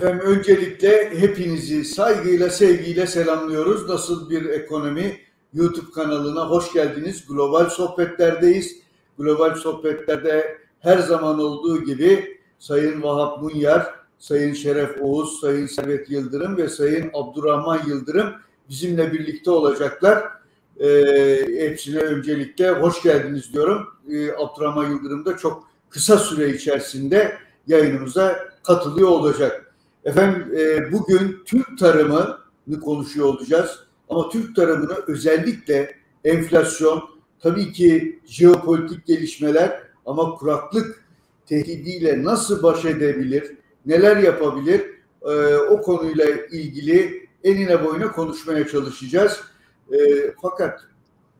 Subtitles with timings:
[0.00, 3.88] Efendim öncelikle hepinizi saygıyla, sevgiyle selamlıyoruz.
[3.88, 5.16] Nasıl bir ekonomi
[5.54, 7.26] YouTube kanalına hoş geldiniz.
[7.28, 8.76] Global Sohbetler'deyiz.
[9.18, 16.56] Global Sohbetler'de her zaman olduğu gibi Sayın Vahap Munyar, Sayın Şeref Oğuz, Sayın Servet Yıldırım
[16.56, 18.32] ve Sayın Abdurrahman Yıldırım
[18.68, 20.24] bizimle birlikte olacaklar.
[20.80, 20.88] E,
[21.58, 23.86] hepsine öncelikle hoş geldiniz diyorum.
[24.10, 29.69] E, Abdurrahman Yıldırım da çok kısa süre içerisinde yayınımıza katılıyor olacak.
[30.04, 33.78] Efendim e, bugün Türk tarımını konuşuyor olacağız.
[34.08, 37.02] Ama Türk tarımını özellikle enflasyon,
[37.40, 41.04] tabii ki jeopolitik gelişmeler ama kuraklık
[41.46, 44.80] tehdidiyle nasıl baş edebilir, neler yapabilir
[45.22, 49.40] e, o konuyla ilgili enine boyuna konuşmaya çalışacağız.
[49.92, 49.98] E,
[50.42, 50.80] fakat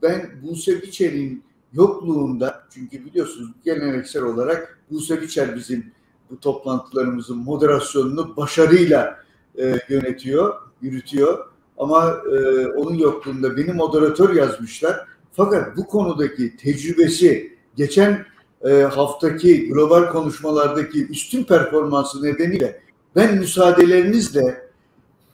[0.03, 5.93] ben Buse Biçer'in yokluğunda çünkü biliyorsunuz geleneksel olarak Buse Biçer bizim
[6.31, 9.19] bu toplantılarımızın moderasyonunu başarıyla
[9.59, 11.47] e, yönetiyor, yürütüyor.
[11.79, 15.07] Ama e, onun yokluğunda beni moderatör yazmışlar.
[15.33, 18.27] Fakat bu konudaki tecrübesi geçen
[18.65, 22.81] e, haftaki global konuşmalardaki üstün performansı nedeniyle
[23.17, 24.71] ben müsaadelerinizle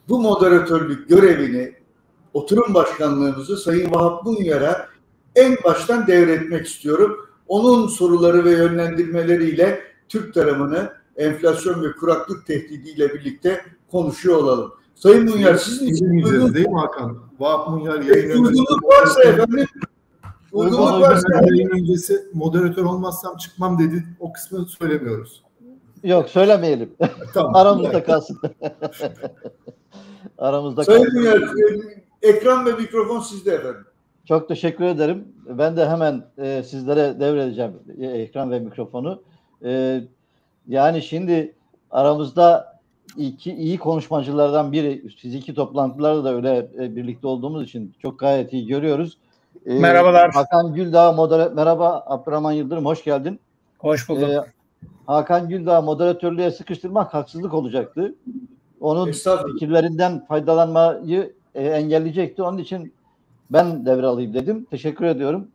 [0.09, 1.73] bu moderatörlük görevini
[2.33, 4.89] oturum başkanlığımızı Sayın Vahap Bunyar'a
[5.35, 7.17] en baştan devretmek istiyorum.
[7.47, 14.73] Onun soruları ve yönlendirmeleriyle Türk tarımını enflasyon ve kuraklık tehdidiyle birlikte konuşuyor olalım.
[14.95, 17.17] Sayın Munyar sizin için uygun değil mi Hakan?
[17.39, 19.67] Vahap Munyar yayın Uygunluk varsa efendim
[20.51, 24.03] uygunluk varsa yayın öncesi moderatör olmazsam çıkmam dedi.
[24.19, 25.43] O kısmını söylemiyoruz.
[26.03, 26.93] Yok söylemeyelim.
[27.33, 27.55] Tamam.
[27.55, 28.39] Aramızda kalsın.
[30.37, 31.19] Aramızda Sayın kalsın.
[31.19, 31.41] Munyar
[32.21, 33.85] ekran ve mikrofon sizde efendim.
[34.25, 35.27] Çok teşekkür ederim.
[35.49, 39.21] Ben de hemen e, sizlere devredeceğim e, ekran ve mikrofonu.
[39.65, 40.01] E,
[40.67, 41.55] yani şimdi
[41.91, 42.77] aramızda
[43.17, 48.67] iki iyi konuşmacılardan biri, fiziki toplantılarda da öyle e, birlikte olduğumuz için çok gayet iyi
[48.67, 49.17] görüyoruz.
[49.65, 50.31] E, Merhabalar.
[50.31, 53.39] Hakan Güldağ moderat Merhaba Abdurrahman Yıldırım hoş geldin.
[53.79, 54.29] Hoş bulduk.
[54.29, 54.41] E,
[55.07, 58.15] Hakan Güldağ moderatörlüğe sıkıştırmak haksızlık olacaktı.
[58.81, 59.11] Onun
[59.51, 62.43] fikirlerinden faydalanmayı e, engelleyecekti.
[62.43, 62.93] Onun için
[63.51, 64.67] ben devralayım dedim.
[64.69, 65.47] Teşekkür ediyorum.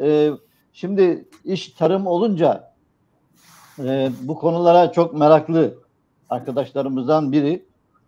[0.00, 0.30] E,
[0.72, 2.69] şimdi iş tarım olunca
[3.86, 5.74] e, bu konulara çok meraklı
[6.30, 7.64] arkadaşlarımızdan biri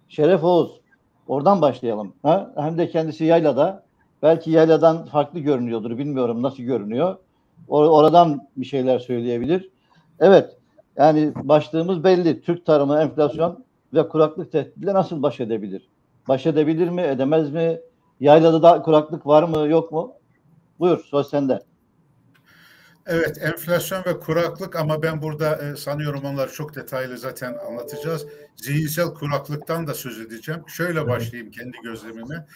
[0.09, 0.81] Şeref Oğuz.
[1.29, 2.13] Oradan başlayalım.
[2.23, 2.53] Ha?
[2.57, 3.83] Hem de kendisi yaylada.
[4.23, 5.99] Belki yayladan farklı görünüyordur.
[5.99, 7.17] Bilmiyorum nasıl görünüyor.
[7.69, 9.71] Or- oradan bir şeyler söyleyebilir.
[10.21, 10.57] Evet.
[10.97, 12.43] Yani başlığımız belli.
[12.43, 15.89] Türk tarımı, enflasyon ve kuraklık tehdidiyle nasıl baş edebilir?
[16.29, 17.81] Baş edebilir mi, edemez mi?
[18.21, 20.13] Yaylada da kuraklık var mı, yok mu?
[20.79, 21.61] Buyur, söz sende.
[23.07, 28.27] Evet, enflasyon ve kuraklık ama ben burada e, sanıyorum onları çok detaylı zaten anlatacağız.
[28.57, 30.63] Zihinsel kuraklıktan da söz edeceğim.
[30.69, 32.47] Şöyle başlayayım kendi gözlemime.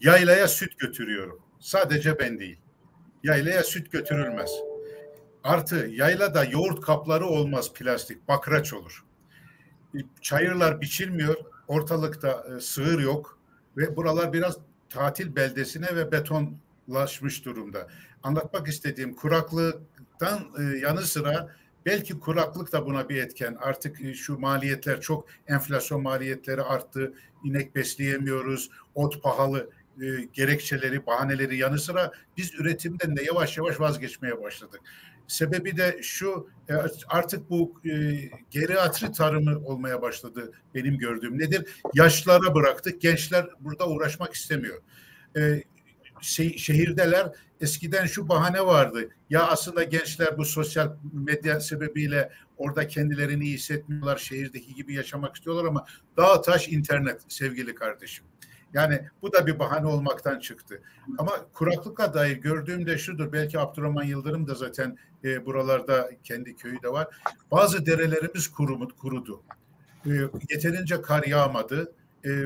[0.00, 1.38] Yaylaya süt götürüyorum.
[1.60, 2.58] Sadece ben değil.
[3.22, 4.50] Yaylaya süt götürülmez.
[5.44, 9.04] Artı yaylada yoğurt kapları olmaz plastik, bakraç olur.
[10.20, 11.36] Çayırlar biçilmiyor,
[11.68, 13.38] ortalıkta e, sığır yok
[13.76, 14.58] ve buralar biraz
[14.90, 17.88] tatil beldesine ve betonlaşmış durumda.
[18.22, 19.14] Anlatmak istediğim
[20.18, 21.48] kuraklıktan e, yanı sıra
[21.86, 23.56] belki kuraklık da buna bir etken.
[23.60, 27.14] Artık e, şu maliyetler çok enflasyon maliyetleri arttı.
[27.44, 29.70] İnek besleyemiyoruz, ot pahalı
[30.02, 34.80] e, gerekçeleri, bahaneleri yanı sıra biz üretimden de yavaş yavaş vazgeçmeye başladık.
[35.26, 36.74] Sebebi de şu e,
[37.08, 37.90] artık bu e,
[38.50, 41.38] geriatri tarımı olmaya başladı benim gördüğüm.
[41.38, 41.80] Nedir?
[41.94, 43.00] Yaşlara bıraktık.
[43.00, 44.82] Gençler burada uğraşmak istemiyor.
[45.36, 45.62] E,
[46.20, 49.08] şehirdeler eskiden şu bahane vardı.
[49.30, 54.16] Ya aslında gençler bu sosyal medya sebebiyle orada kendilerini iyi hissetmiyorlar.
[54.16, 55.86] Şehirdeki gibi yaşamak istiyorlar ama
[56.16, 58.24] dağ taş internet sevgili kardeşim.
[58.74, 60.82] Yani bu da bir bahane olmaktan çıktı.
[61.18, 63.32] Ama kuraklıkla dair gördüğüm de şudur.
[63.32, 67.08] Belki Abdurrahman Yıldırım da zaten e, buralarda kendi köyü de var.
[67.50, 69.42] Bazı derelerimiz kurumu, kurudu.
[70.06, 70.10] E,
[70.50, 71.92] yeterince kar yağmadı.
[72.24, 72.44] E, e,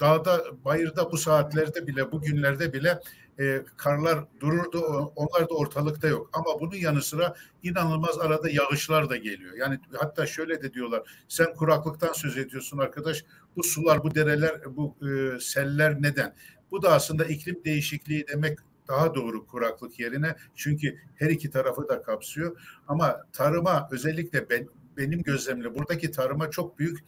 [0.00, 3.00] dağda, bayırda bu saatlerde bile, bu günlerde bile
[3.40, 4.80] e, karlar dururdu.
[5.16, 6.30] Onlar da ortalıkta yok.
[6.32, 9.54] Ama bunun yanı sıra inanılmaz arada yağışlar da geliyor.
[9.56, 11.02] Yani hatta şöyle de diyorlar.
[11.28, 13.24] Sen kuraklıktan söz ediyorsun arkadaş.
[13.56, 16.34] Bu sular, bu dereler, bu e, seller neden?
[16.70, 18.58] Bu da aslında iklim değişikliği demek
[18.88, 20.36] daha doğru kuraklık yerine.
[20.54, 22.60] Çünkü her iki tarafı da kapsıyor.
[22.88, 26.98] Ama tarıma özellikle ben, benim gözlemle buradaki tarıma çok büyük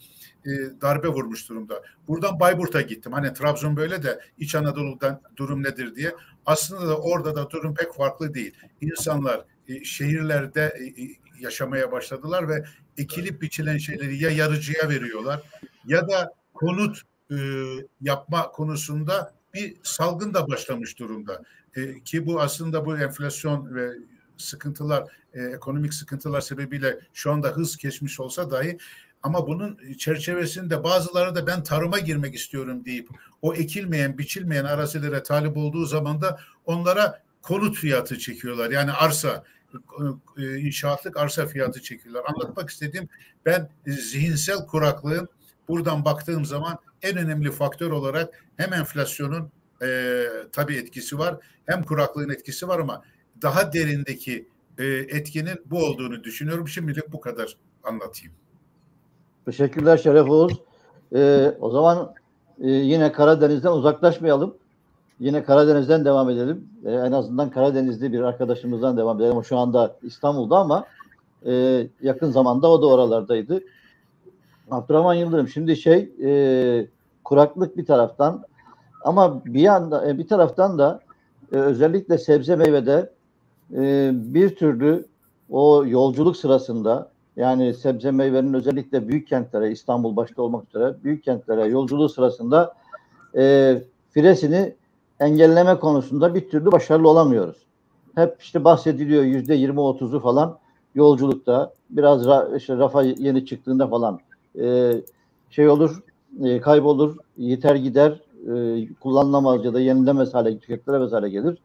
[0.44, 0.50] e,
[0.80, 1.82] darbe vurmuş durumda.
[2.08, 3.12] Buradan Bayburt'a gittim.
[3.12, 6.14] Hani Trabzon böyle de İç Anadolu'dan durum nedir diye.
[6.46, 8.54] Aslında da orada da durum pek farklı değil.
[8.80, 12.64] İnsanlar e, şehirlerde e, e yaşamaya başladılar ve
[12.98, 15.42] ekilip biçilen şeyleri ya yarıcıya veriyorlar
[15.86, 17.36] ya da konut e,
[18.00, 21.42] yapma konusunda bir salgın da başlamış durumda.
[21.76, 23.90] E, ki bu aslında bu enflasyon ve
[24.38, 25.04] sıkıntılar,
[25.34, 28.78] e, ekonomik sıkıntılar sebebiyle şu anda hız geçmiş olsa dahi
[29.22, 33.08] ama bunun çerçevesinde bazıları da ben tarıma girmek istiyorum deyip
[33.42, 38.70] o ekilmeyen, biçilmeyen arazilara talip olduğu zaman da onlara konut fiyatı çekiyorlar.
[38.70, 39.44] Yani arsa,
[40.38, 42.24] e, inşaatlık arsa fiyatı çekiyorlar.
[42.26, 43.08] Anlatmak istediğim
[43.46, 45.28] ben zihinsel kuraklığın
[45.68, 49.50] buradan baktığım zaman en önemli faktör olarak hem enflasyonun
[49.82, 51.36] e, tabii etkisi var
[51.66, 53.02] hem kuraklığın etkisi var ama
[53.42, 54.48] daha derindeki
[54.78, 56.68] e, etkinin bu olduğunu düşünüyorum.
[56.68, 58.32] Şimdilik bu kadar anlatayım.
[59.44, 60.52] Teşekkürler Şeref Oğuz.
[61.14, 62.14] Ee, o zaman
[62.60, 64.56] e, yine Karadeniz'den uzaklaşmayalım.
[65.20, 66.68] Yine Karadeniz'den devam edelim.
[66.84, 69.36] Ee, en azından Karadenizli bir arkadaşımızdan devam edelim.
[69.36, 70.84] O şu anda İstanbul'da ama
[71.46, 73.60] e, yakın zamanda o da oralardaydı.
[74.70, 76.86] Abdurrahman Yıldırım şimdi şey e,
[77.24, 78.44] kuraklık bir taraftan
[79.04, 81.00] ama bir yanda e, bir taraftan da
[81.52, 83.12] e, özellikle sebze meyvede
[83.74, 85.06] e, bir türlü
[85.50, 91.66] o yolculuk sırasında yani sebze meyvenin özellikle büyük kentlere İstanbul başta olmak üzere büyük kentlere
[91.66, 92.74] yolculuğu sırasında
[93.36, 93.74] e,
[94.10, 94.74] firesini
[95.20, 97.56] engelleme konusunda bir türlü başarılı olamıyoruz.
[98.14, 100.58] Hep işte bahsediliyor yüzde yirmi otuzu falan
[100.94, 104.20] yolculukta biraz ra, işte rafa yeni çıktığında falan
[104.60, 104.92] e,
[105.50, 106.02] şey olur
[106.44, 108.20] e, kaybolur yeter gider
[108.54, 111.58] e, kullanılamaz ya da yenilemez hale tüketilemez hale gelir.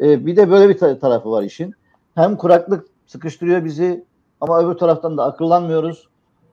[0.00, 1.74] E, bir de böyle bir tarafı var işin.
[2.14, 4.04] Hem kuraklık sıkıştırıyor bizi
[4.40, 6.08] ama öbür taraftan da akıllanmıyoruz.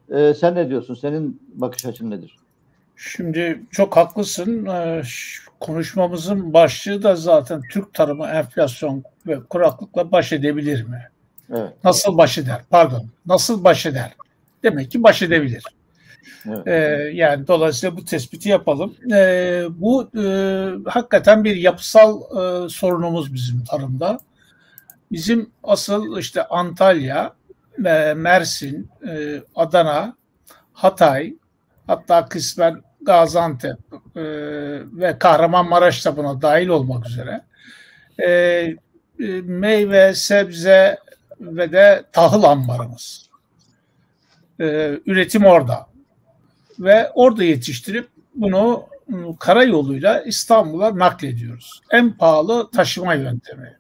[0.10, 0.96] E, sen ne diyorsun?
[0.96, 2.38] Senin bakış açın nedir?
[2.96, 4.66] Şimdi çok haklısın.
[4.66, 5.02] E,
[5.60, 11.10] konuşmamızın başlığı da zaten Türk tarımı enflasyon ve kuraklıkla baş edebilir mi?
[11.50, 11.74] Evet.
[11.84, 12.62] Nasıl baş eder?
[12.70, 13.06] Pardon.
[13.26, 14.16] Nasıl baş eder?
[14.64, 15.64] Demek ki baş edebilir.
[16.48, 16.68] Evet.
[16.68, 18.96] Ee, yani dolayısıyla bu tespiti yapalım.
[19.12, 20.24] Ee, bu e,
[20.90, 24.20] hakikaten bir yapısal e, sorunumuz bizim tarımda.
[25.12, 27.34] Bizim asıl işte Antalya,
[27.86, 28.90] e, Mersin,
[29.56, 30.16] Adana,
[30.74, 31.34] Hatay,
[31.88, 33.78] hatta kısmen Gaziantep
[34.96, 37.42] ve Kahramanmaraş da buna dahil olmak üzere
[39.44, 40.98] meyve, sebze
[41.40, 43.30] ve de tahıl ambarımız.
[44.60, 44.66] E,
[45.06, 45.88] üretim orada
[46.80, 48.84] ve orada yetiştirip bunu
[49.14, 51.82] ıı, karayoluyla İstanbul'a naklediyoruz.
[51.92, 53.78] En pahalı taşıma yöntemi.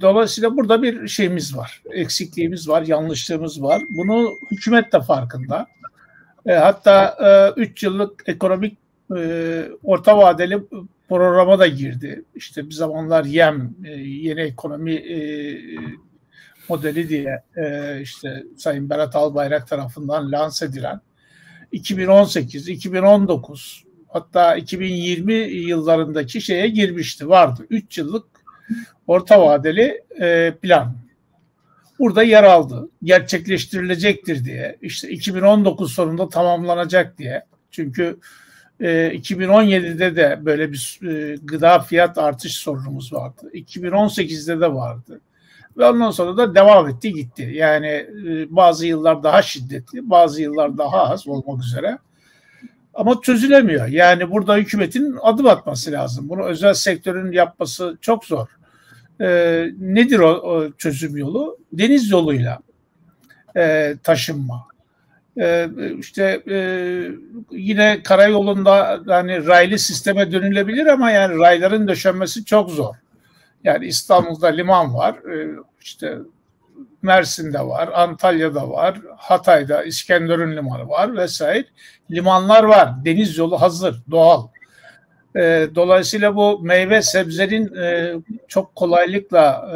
[0.00, 3.82] Dolayısıyla burada bir şeyimiz var, eksikliğimiz var, yanlışlığımız var.
[3.90, 5.66] Bunu hükümet de farkında.
[6.46, 7.16] Ee, hatta
[7.56, 8.78] 3 e, yıllık ekonomik
[9.16, 10.58] e, orta vadeli
[11.08, 12.24] programa da girdi.
[12.34, 15.04] İşte bir zamanlar YEM, e, yeni ekonomi
[16.68, 17.42] modeli diye
[18.02, 21.00] işte Sayın Berat Albayrak tarafından lanse edilen
[21.74, 27.28] 2018, 2019 hatta 2020 yıllarındaki şeye girmişti.
[27.28, 27.66] Vardı.
[27.70, 28.26] 3 yıllık
[29.06, 30.96] orta vadeli e, plan.
[31.98, 32.88] Burada yer aldı.
[33.02, 34.78] Gerçekleştirilecektir diye.
[34.82, 37.44] İşte 2019 sonunda tamamlanacak diye.
[37.70, 38.18] Çünkü
[38.80, 43.50] e, 2017'de de böyle bir e, gıda fiyat artış sorunumuz vardı.
[43.54, 45.20] 2018'de de vardı.
[45.78, 47.50] Ve ondan sonra da devam etti gitti.
[47.54, 51.98] Yani e, bazı yıllar daha şiddetli, bazı yıllar daha az olmak üzere.
[52.94, 53.86] Ama çözülemiyor.
[53.86, 56.28] Yani burada hükümetin adım atması lazım.
[56.28, 58.48] Bunu özel sektörün yapması çok zor.
[59.20, 61.58] Ee, nedir o, çözüm yolu?
[61.72, 62.58] Deniz yoluyla
[63.56, 64.66] e, taşınma.
[65.40, 66.58] Ee, işte e,
[67.50, 72.94] yine karayolunda yani raylı sisteme dönülebilir ama yani rayların döşenmesi çok zor.
[73.64, 76.18] Yani İstanbul'da liman var, e, işte
[77.02, 81.66] Mersin'de var, Antalya'da var, Hatay'da İskenderun limanı var vesaire.
[82.10, 84.48] Limanlar var, deniz yolu hazır, doğal.
[85.36, 88.14] E, dolayısıyla bu meyve sebzenin e,
[88.48, 89.70] çok kolaylıkla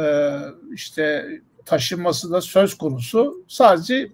[0.73, 1.25] işte
[1.65, 3.45] taşınması da söz konusu.
[3.47, 4.09] Sadece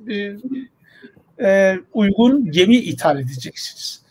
[1.94, 4.01] uygun gemi ithal edeceksiniz.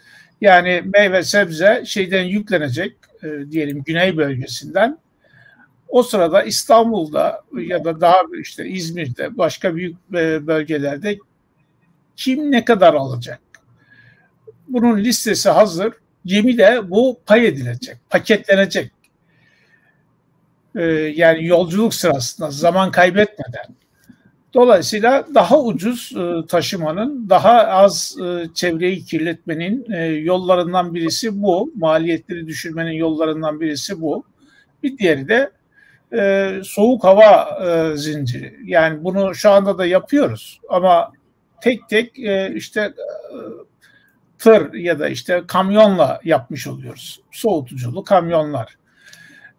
[0.41, 2.97] Yani meyve sebze şeyden yüklenecek
[3.51, 4.99] diyelim güney bölgesinden
[5.95, 11.19] o sırada İstanbul'da ya da daha işte İzmir'de başka büyük e, bölgelerde
[12.17, 13.41] kim ne kadar alacak?
[14.69, 15.93] Bunun listesi hazır.
[16.27, 18.93] Gemi de bu pay edilecek, paketlenecek.
[20.77, 20.83] Ee,
[21.17, 23.67] yani yolculuk sırasında zaman kaybetmeden.
[24.55, 29.87] Dolayısıyla daha ucuz e, taşımanın, daha az e, çevreyi kirletmenin
[30.23, 31.73] yollarından birisi bu.
[31.77, 34.25] Maliyetleri düşürmenin yollarından birisi bu.
[34.83, 35.51] Bir diğeri de
[36.19, 38.57] e, soğuk hava e, zinciri.
[38.65, 41.13] Yani bunu şu anda da yapıyoruz ama
[41.61, 42.95] tek tek e, işte e,
[44.39, 47.21] tır ya da işte kamyonla yapmış oluyoruz.
[47.33, 48.77] Soğutuculu kamyonlar.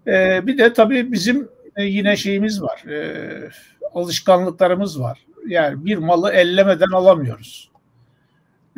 [0.07, 2.83] E, bir de tabii bizim e, yine şeyimiz var.
[2.89, 3.49] E,
[3.93, 5.25] alışkanlıklarımız var.
[5.47, 7.71] Yani bir malı ellemeden alamıyoruz.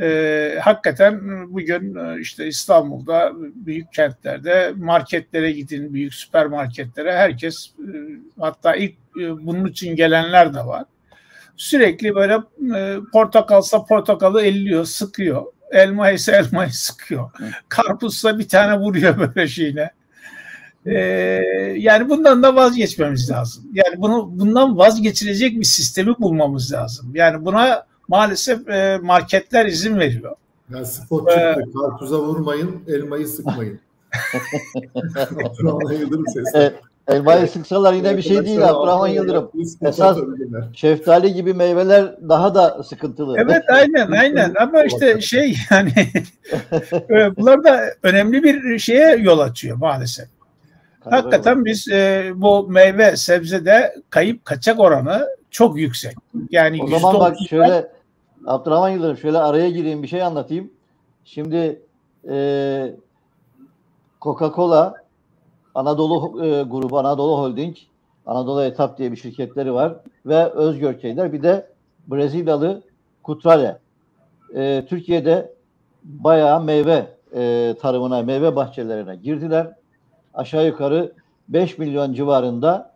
[0.01, 1.21] E, hakikaten
[1.53, 7.95] bugün e, işte İstanbul'da büyük kentlerde marketlere gidin, büyük süpermarketlere herkes e,
[8.39, 10.83] hatta ilk e, bunun için gelenler de var.
[11.57, 12.37] Sürekli böyle
[12.75, 15.45] e, portakalsa portakalı elliyor, sıkıyor.
[15.71, 17.31] Elma ise elmayı sıkıyor.
[17.69, 19.91] Karpuzsa bir tane vuruyor böyle şeyine.
[20.85, 20.99] Ee,
[21.77, 23.63] yani bundan da vazgeçmemiz lazım.
[23.73, 27.11] Yani bunu bundan vazgeçilecek bir sistemi bulmamız lazım.
[27.15, 30.35] Yani buna maalesef e, marketler izin veriyor.
[30.73, 31.41] Yani spot çıktı.
[31.41, 33.79] Ee, Karpuza vurmayın, elmayı sıkmayın.
[35.45, 36.73] Abdurrahman Yıldırım sesi.
[37.07, 39.51] elmayı sıksalar yine bir şey değil Abdurrahman Yıldırım.
[39.81, 40.17] Esas
[40.73, 43.35] şeftali gibi meyveler daha da sıkıntılı.
[43.37, 45.91] Evet aynen aynen ama işte şey yani
[47.09, 50.27] e, bunlar da önemli bir şeye yol açıyor maalesef.
[50.99, 56.15] Hakikaten biz e, bu meyve sebzede kayıp kaçak oranı çok yüksek.
[56.49, 57.96] Yani o zaman bak şöyle
[58.47, 60.71] Abdurrahman Yıldırım şöyle araya gireyim bir şey anlatayım.
[61.25, 61.81] Şimdi
[62.29, 62.95] e,
[64.21, 64.93] Coca-Cola
[65.75, 67.77] Anadolu e, grubu Anadolu Holding
[68.25, 71.67] Anadolu Etap diye bir şirketleri var ve Özgörkeyler bir de
[72.07, 72.81] Brezilyalı
[73.23, 73.79] Kutrale.
[74.55, 75.53] E, Türkiye'de
[76.03, 79.73] bayağı meyve e, tarımına, meyve bahçelerine girdiler.
[80.33, 81.13] Aşağı yukarı
[81.49, 82.93] 5 milyon civarında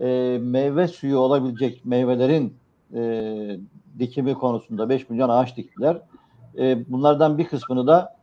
[0.00, 2.54] e, meyve suyu olabilecek meyvelerin
[2.94, 3.56] e,
[3.98, 5.98] dikimi konusunda 5 milyon ağaç diktiler.
[6.58, 8.16] E, bunlardan bir kısmını da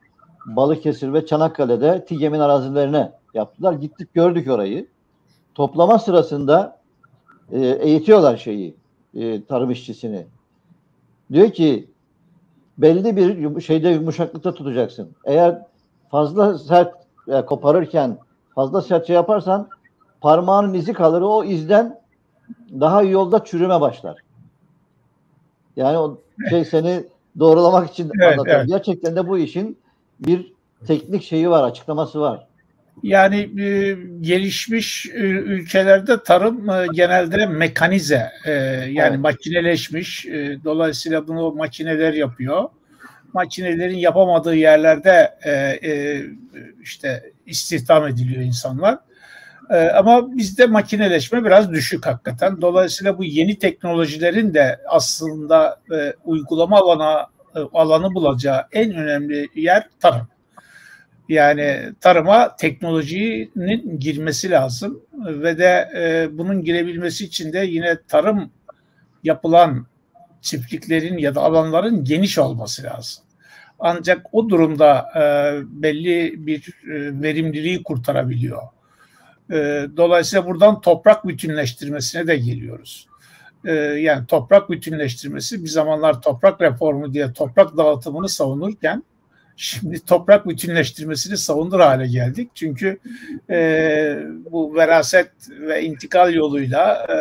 [0.46, 3.74] Balıkesir ve Çanakkale'de TİGEM'in arazilerine yaptılar.
[3.74, 4.88] Gittik gördük orayı.
[5.56, 6.80] Toplama sırasında
[7.52, 8.76] e, eğitiyorlar şeyi,
[9.16, 10.26] e, tarım işçisini.
[11.32, 11.90] Diyor ki
[12.78, 15.10] belli bir şeyde yumuşaklıkta tutacaksın.
[15.26, 15.62] Eğer
[16.10, 16.96] fazla sert
[17.28, 18.18] e, koparırken
[18.56, 19.70] fazla sert şey yaparsan
[20.22, 21.22] parmağının izi kalır.
[21.22, 22.02] O izden
[22.80, 24.18] daha yolda çürüme başlar.
[25.76, 27.04] Yani o şey seni
[27.40, 28.58] doğrulamak için evet, anlatıyor.
[28.58, 28.70] Evet.
[28.70, 29.78] Gerçekten de bu işin
[30.20, 30.54] bir
[30.88, 32.48] teknik şeyi var, açıklaması var.
[33.04, 39.20] Yani e, gelişmiş e, ülkelerde tarım e, genelde mekanize e, yani evet.
[39.20, 40.26] makineleşmiş.
[40.26, 42.70] E, dolayısıyla bunu makineler yapıyor.
[43.34, 46.24] Makinelerin yapamadığı yerlerde e, e,
[46.82, 48.98] işte istihdam ediliyor insanlar.
[49.72, 52.62] E, ama bizde makineleşme biraz düşük hakikaten.
[52.62, 59.90] Dolayısıyla bu yeni teknolojilerin de aslında e, uygulama alana e, alanı bulacağı en önemli yer
[60.00, 60.28] tarım.
[61.30, 68.52] Yani tarıma teknolojinin girmesi lazım ve de e, bunun girebilmesi için de yine tarım
[69.24, 69.88] yapılan
[70.42, 73.24] çiftliklerin ya da alanların geniş olması lazım.
[73.80, 75.22] Ancak o durumda e,
[75.84, 78.62] belli bir e, verimliliği kurtarabiliyor.
[79.52, 83.08] E, dolayısıyla buradan toprak bütünleştirmesine de geliyoruz.
[83.66, 89.04] E, yani toprak bütünleştirmesi bir zamanlar toprak reformu diye toprak dağıtımını savunurken
[89.56, 92.52] Şimdi toprak bütünleştirmesini savunur hale geldik.
[92.56, 93.00] Çünkü
[93.50, 94.18] e,
[94.52, 97.18] bu veraset ve intikal yoluyla e,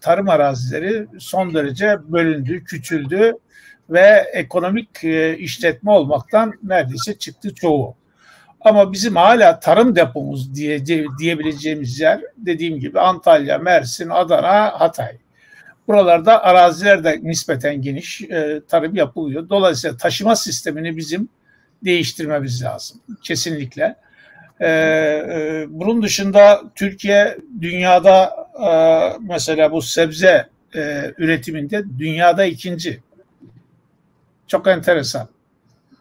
[0.00, 3.32] tarım arazileri son derece bölündü, küçüldü
[3.90, 7.94] ve ekonomik e, işletme olmaktan neredeyse çıktı çoğu.
[8.66, 10.86] Ama bizim hala tarım depomuz diye
[11.18, 15.16] diyebileceğimiz yer dediğim gibi Antalya, Mersin, Adana, Hatay.
[15.88, 19.48] Buralarda araziler de nispeten geniş e, tarım yapılıyor.
[19.48, 21.28] Dolayısıyla taşıma sistemini bizim
[21.84, 23.00] değiştirmemiz lazım.
[23.22, 23.96] Kesinlikle.
[24.60, 28.70] E, e, bunun dışında Türkiye dünyada e,
[29.20, 33.00] mesela bu sebze e, üretiminde dünyada ikinci.
[34.46, 35.28] Çok enteresan.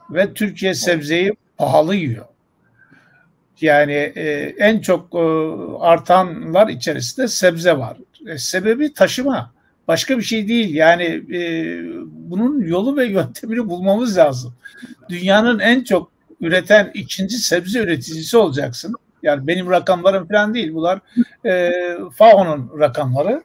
[0.10, 2.26] Ve Türkiye sebzeyi pahalı yiyor.
[3.62, 5.20] Yani e, en çok e,
[5.80, 7.98] artanlar içerisinde sebze var.
[8.28, 9.52] E, sebebi taşıma.
[9.88, 10.76] Başka bir şey değil.
[10.76, 11.40] Yani e,
[12.12, 14.54] bunun yolu ve yöntemini bulmamız lazım.
[15.10, 18.96] Dünyanın en çok üreten ikinci sebze üreticisi olacaksın.
[19.24, 20.74] Yani benim rakamlarım falan değil.
[20.74, 21.00] Bunlar
[21.46, 21.72] e,
[22.18, 23.44] FAO'nun rakamları.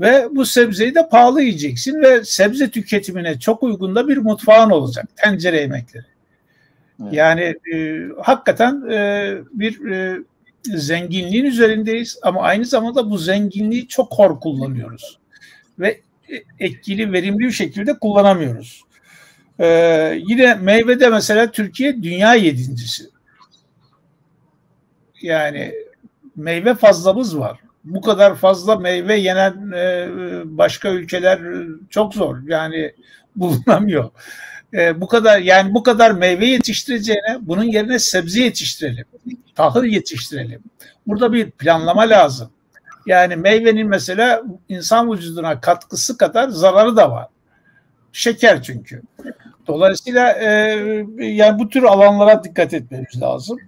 [0.00, 5.08] Ve bu sebzeyi de pahalı yiyeceksin ve sebze tüketimine çok uygun da bir mutfağın olacak.
[5.16, 6.11] Tencere yemekleri.
[7.10, 10.18] Yani e, hakikaten e, bir e,
[10.64, 15.18] zenginliğin üzerindeyiz ama aynı zamanda bu zenginliği çok hor kullanıyoruz
[15.78, 16.00] ve
[16.58, 18.82] etkili, verimli bir şekilde kullanamıyoruz.
[19.60, 23.04] Ee, yine meyvede mesela Türkiye dünya yedincisi.
[25.22, 25.74] Yani
[26.36, 27.58] meyve fazlamız var.
[27.84, 30.08] Bu kadar fazla meyve yenen e,
[30.44, 31.40] başka ülkeler
[31.90, 32.36] çok zor.
[32.46, 32.94] Yani
[33.36, 34.10] bulunamıyor.
[34.74, 39.04] E, bu kadar yani bu kadar meyve yetiştireceğine bunun yerine sebze yetiştirelim.
[39.54, 40.62] Tahıl yetiştirelim.
[41.06, 42.50] Burada bir planlama lazım.
[43.06, 47.26] Yani meyvenin mesela insan vücuduna katkısı kadar zararı da var.
[48.12, 49.02] Şeker çünkü.
[49.66, 50.48] Dolayısıyla e,
[51.18, 53.58] yani bu tür alanlara dikkat etmemiz lazım.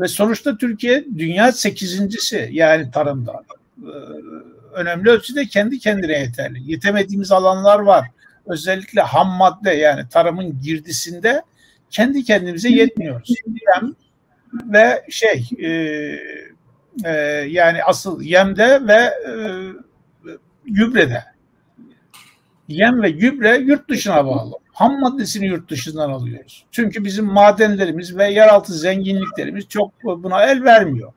[0.00, 3.42] Ve sonuçta Türkiye dünya sekizincisi yani tarımda.
[3.78, 3.92] E,
[4.72, 6.70] önemli ölçüde kendi kendine yeterli.
[6.70, 8.06] Yetemediğimiz alanlar var.
[8.46, 11.42] Özellikle ham madde yani tarımın girdisinde
[11.90, 13.34] kendi kendimize yetmiyoruz.
[13.46, 13.94] Yem
[14.52, 15.68] ve şey e,
[17.04, 17.10] e,
[17.48, 19.34] yani asıl yemde ve e,
[20.64, 21.24] gübrede.
[22.68, 24.54] Yem ve gübre yurt dışına bağlı.
[24.72, 26.64] Ham maddesini yurt dışından alıyoruz.
[26.70, 31.12] Çünkü bizim madenlerimiz ve yeraltı zenginliklerimiz çok buna el vermiyor.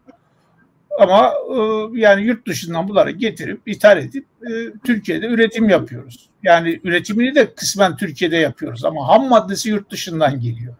[1.00, 1.58] Ama e,
[2.00, 4.52] yani yurt dışından bunları getirip ithal edip e,
[4.84, 6.30] Türkiye'de üretim yapıyoruz.
[6.44, 10.76] Yani üretimini de kısmen Türkiye'de yapıyoruz ama ham maddesi yurt dışından geliyor.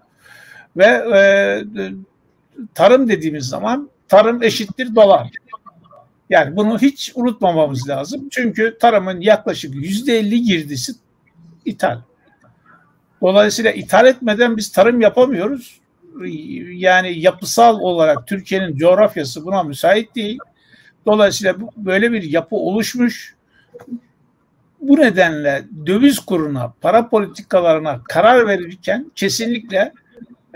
[0.78, 1.20] Ve e,
[2.74, 5.30] tarım dediğimiz zaman tarım eşittir dolar.
[6.30, 8.28] Yani bunu hiç unutmamamız lazım.
[8.32, 10.94] Çünkü tarımın yaklaşık yüzde elli girdisi
[11.66, 12.02] ithal.
[13.22, 15.80] Dolayısıyla ithal etmeden biz tarım yapamıyoruz
[16.74, 20.40] yani yapısal olarak Türkiye'nin coğrafyası buna müsait değil.
[21.06, 23.36] Dolayısıyla böyle bir yapı oluşmuş.
[24.82, 29.94] Bu nedenle döviz kuruna, para politikalarına karar verirken kesinlikle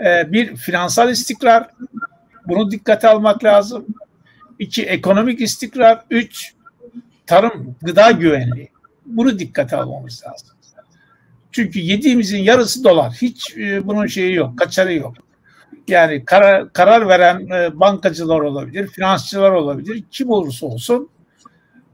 [0.04, 1.70] e, bir finansal istikrar,
[2.46, 3.86] bunu dikkate almak lazım.
[4.58, 6.04] İki, ekonomik istikrar.
[6.10, 6.54] Üç,
[7.26, 8.68] tarım, gıda güvenliği.
[9.06, 10.48] Bunu dikkate almamız lazım.
[11.52, 13.12] Çünkü yediğimizin yarısı dolar.
[13.22, 15.14] Hiç e, bunun şeyi yok, kaçarı yok
[15.88, 21.08] yani karar, karar veren e, bankacılar olabilir, finansçılar olabilir, kim olursa olsun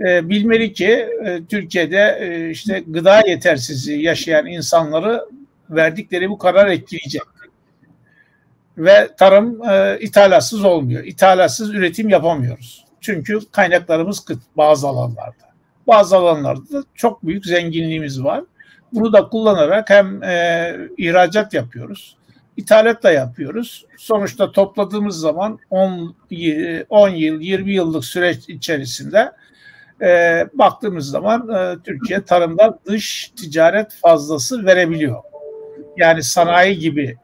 [0.00, 5.24] e, bilmeli ki e, Türkiye'de e, işte gıda yetersizliği yaşayan insanları
[5.70, 7.22] verdikleri bu karar etkileyecek.
[8.78, 11.04] Ve tarım e, ithalatsız olmuyor.
[11.04, 12.84] İthalatsız üretim yapamıyoruz.
[13.00, 15.46] Çünkü kaynaklarımız kıt bazı alanlarda.
[15.86, 18.44] Bazı alanlarda da çok büyük zenginliğimiz var.
[18.92, 22.16] Bunu da kullanarak hem e, ihracat yapıyoruz
[22.56, 23.86] ithalat da yapıyoruz.
[23.98, 26.16] Sonuçta topladığımız zaman 10,
[26.88, 29.32] 10 yıl, 20 yıllık süreç içerisinde
[30.02, 35.22] e, baktığımız zaman e, Türkiye tarımda dış ticaret fazlası verebiliyor.
[35.96, 37.16] Yani sanayi gibi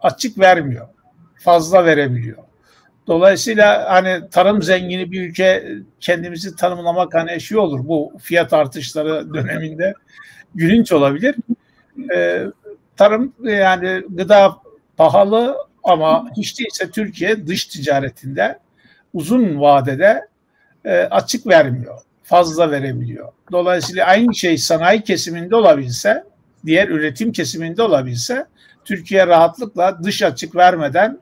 [0.00, 0.88] açık vermiyor.
[1.34, 2.38] Fazla verebiliyor.
[3.06, 7.88] Dolayısıyla hani tarım zengini bir ülke kendimizi tanımlamak hani şey olur.
[7.88, 9.94] Bu fiyat artışları döneminde
[10.54, 11.34] gülünç olabilir.
[12.14, 12.42] Ee,
[12.96, 14.56] tarım yani gıda
[14.96, 18.58] pahalı ama hiç değilse Türkiye dış ticaretinde
[19.14, 20.28] uzun vadede
[20.84, 22.00] e, açık vermiyor.
[22.22, 23.32] Fazla verebiliyor.
[23.52, 26.24] Dolayısıyla aynı şey sanayi kesiminde olabilse,
[26.66, 28.46] diğer üretim kesiminde olabilse
[28.84, 31.18] Türkiye rahatlıkla dış açık vermeden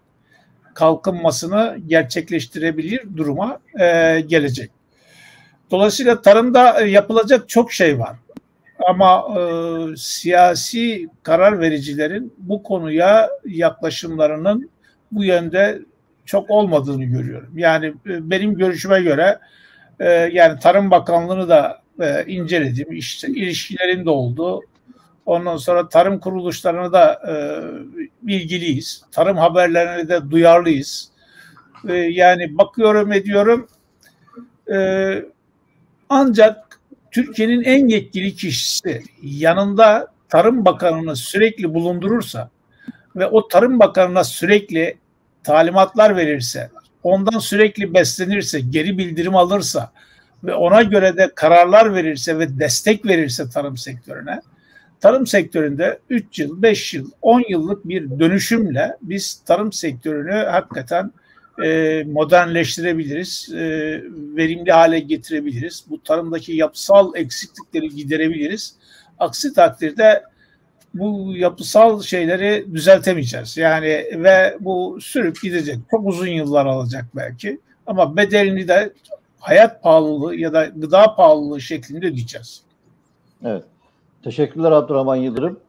[0.75, 4.71] kalkınmasını gerçekleştirebilir duruma e, gelecek.
[5.71, 8.17] Dolayısıyla tarımda yapılacak çok şey var.
[8.88, 14.71] Ama e, siyasi karar vericilerin bu konuya yaklaşımlarının
[15.12, 15.83] bu yönde
[16.25, 17.59] çok olmadığını görüyorum.
[17.59, 19.38] Yani e, benim görüşüme göre
[20.01, 22.92] e, yani Tarım Bakanlığı'nı da e, inceledim.
[22.92, 24.61] İşte ilişkilerin de oldu.
[25.27, 27.35] Ondan sonra tarım kuruluşlarına da e,
[28.23, 29.05] bilgiliyiz.
[29.12, 31.09] Tarım haberlerine de duyarlıyız.
[31.88, 33.68] E, yani bakıyorum ediyorum
[34.73, 35.25] e,
[36.09, 36.72] ancak
[37.12, 42.51] Türkiye'nin en yetkili kişisi yanında Tarım Bakanı'nı sürekli bulundurursa
[43.16, 44.96] ve o Tarım Bakanı'na sürekli
[45.44, 46.70] talimatlar verirse,
[47.03, 49.92] ondan sürekli beslenirse, geri bildirim alırsa
[50.44, 54.40] ve ona göre de kararlar verirse ve destek verirse tarım sektörüne,
[55.01, 61.12] tarım sektöründe 3 yıl, 5 yıl, 10 yıllık bir dönüşümle biz tarım sektörünü hakikaten
[61.65, 63.61] e, modernleştirebiliriz, e,
[64.37, 65.85] verimli hale getirebiliriz.
[65.91, 68.77] Bu tarımdaki yapısal eksiklikleri giderebiliriz.
[69.19, 70.23] Aksi takdirde
[70.95, 73.57] bu yapısal şeyleri düzeltemeyeceğiz.
[73.57, 75.79] Yani ve bu sürüp gidecek.
[75.91, 77.61] Çok uzun yıllar alacak belki.
[77.87, 78.93] Ama bedelini de
[79.41, 82.62] hayat pahalılığı ya da gıda pahalılığı şeklinde ödeyeceğiz.
[83.45, 83.65] Evet.
[84.25, 85.61] Teşekkürler Abdurrahman Yıldırım.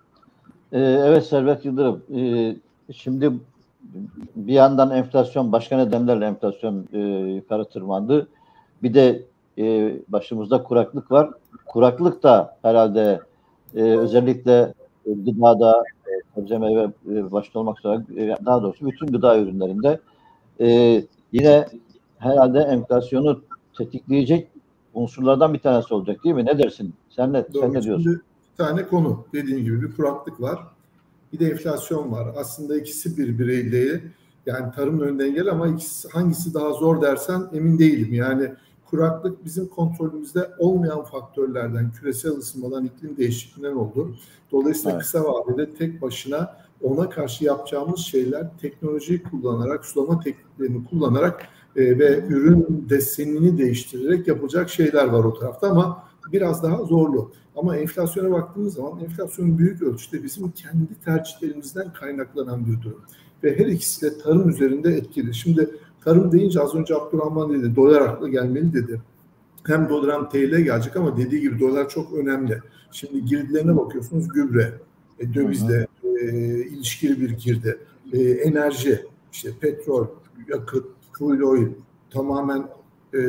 [0.71, 2.03] Ee, evet Servet Yıldırım.
[2.15, 2.55] Ee,
[2.93, 3.31] şimdi
[4.35, 6.99] bir yandan enflasyon başka nedenlerle enflasyon e,
[7.33, 8.27] yukarı tırmandı.
[8.83, 9.25] Bir de
[9.57, 11.29] e, başımızda kuraklık var.
[11.65, 13.19] Kuraklık da herhalde
[13.75, 14.73] e, özellikle
[15.05, 15.83] gıdada,
[16.35, 19.99] sebze meyve e, başta olmak üzere e, daha doğrusu bütün gıda ürünlerinde
[20.59, 20.67] e,
[21.31, 21.65] yine
[22.17, 23.41] herhalde enflasyonu
[23.77, 24.47] tetikleyecek
[24.93, 26.45] unsurlardan bir tanesi olacak değil mi?
[26.45, 26.93] Ne dersin?
[27.09, 27.61] Sen ne, Doğru.
[27.61, 28.21] sen ne diyorsun?
[28.51, 30.59] Bir tane konu dediğim gibi bir kuraklık var.
[31.33, 32.27] Bir de enflasyon var.
[32.37, 34.01] Aslında ikisi birbiriyle
[34.45, 38.13] yani tarım önünden engel ama ikisi, hangisi daha zor dersen emin değilim.
[38.13, 38.53] Yani
[38.85, 44.15] kuraklık bizim kontrolümüzde olmayan faktörlerden, küresel ısınmadan, iklim değişikliğinden oldu.
[44.51, 45.01] Dolayısıyla evet.
[45.01, 52.25] kısa vadede tek başına ona karşı yapacağımız şeyler teknolojiyi kullanarak, sulama tekniklerini kullanarak e, ve
[52.27, 57.31] ürün desenini değiştirerek yapılacak şeyler var o tarafta ama biraz daha zorlu.
[57.55, 63.01] Ama enflasyona baktığımız zaman enflasyon büyük ölçüde bizim kendi tercihlerimizden kaynaklanan bir durum.
[63.43, 65.33] Ve her ikisi de tarım üzerinde etkili.
[65.33, 65.69] Şimdi
[66.03, 69.01] tarım deyince az önce Abdurrahman dedi dolar aklı gelmeli dedi.
[69.63, 72.59] Hem dolar hem TL gelecek ama dediği gibi dolar çok önemli.
[72.91, 74.73] Şimdi girdilerine bakıyorsunuz gübre,
[75.19, 77.77] e, dövizle e, ilişkili bir girdi,
[78.13, 80.07] e, enerji, işte petrol,
[80.49, 81.67] yakıt, fuel oil
[82.09, 82.67] tamamen
[83.13, 83.19] e,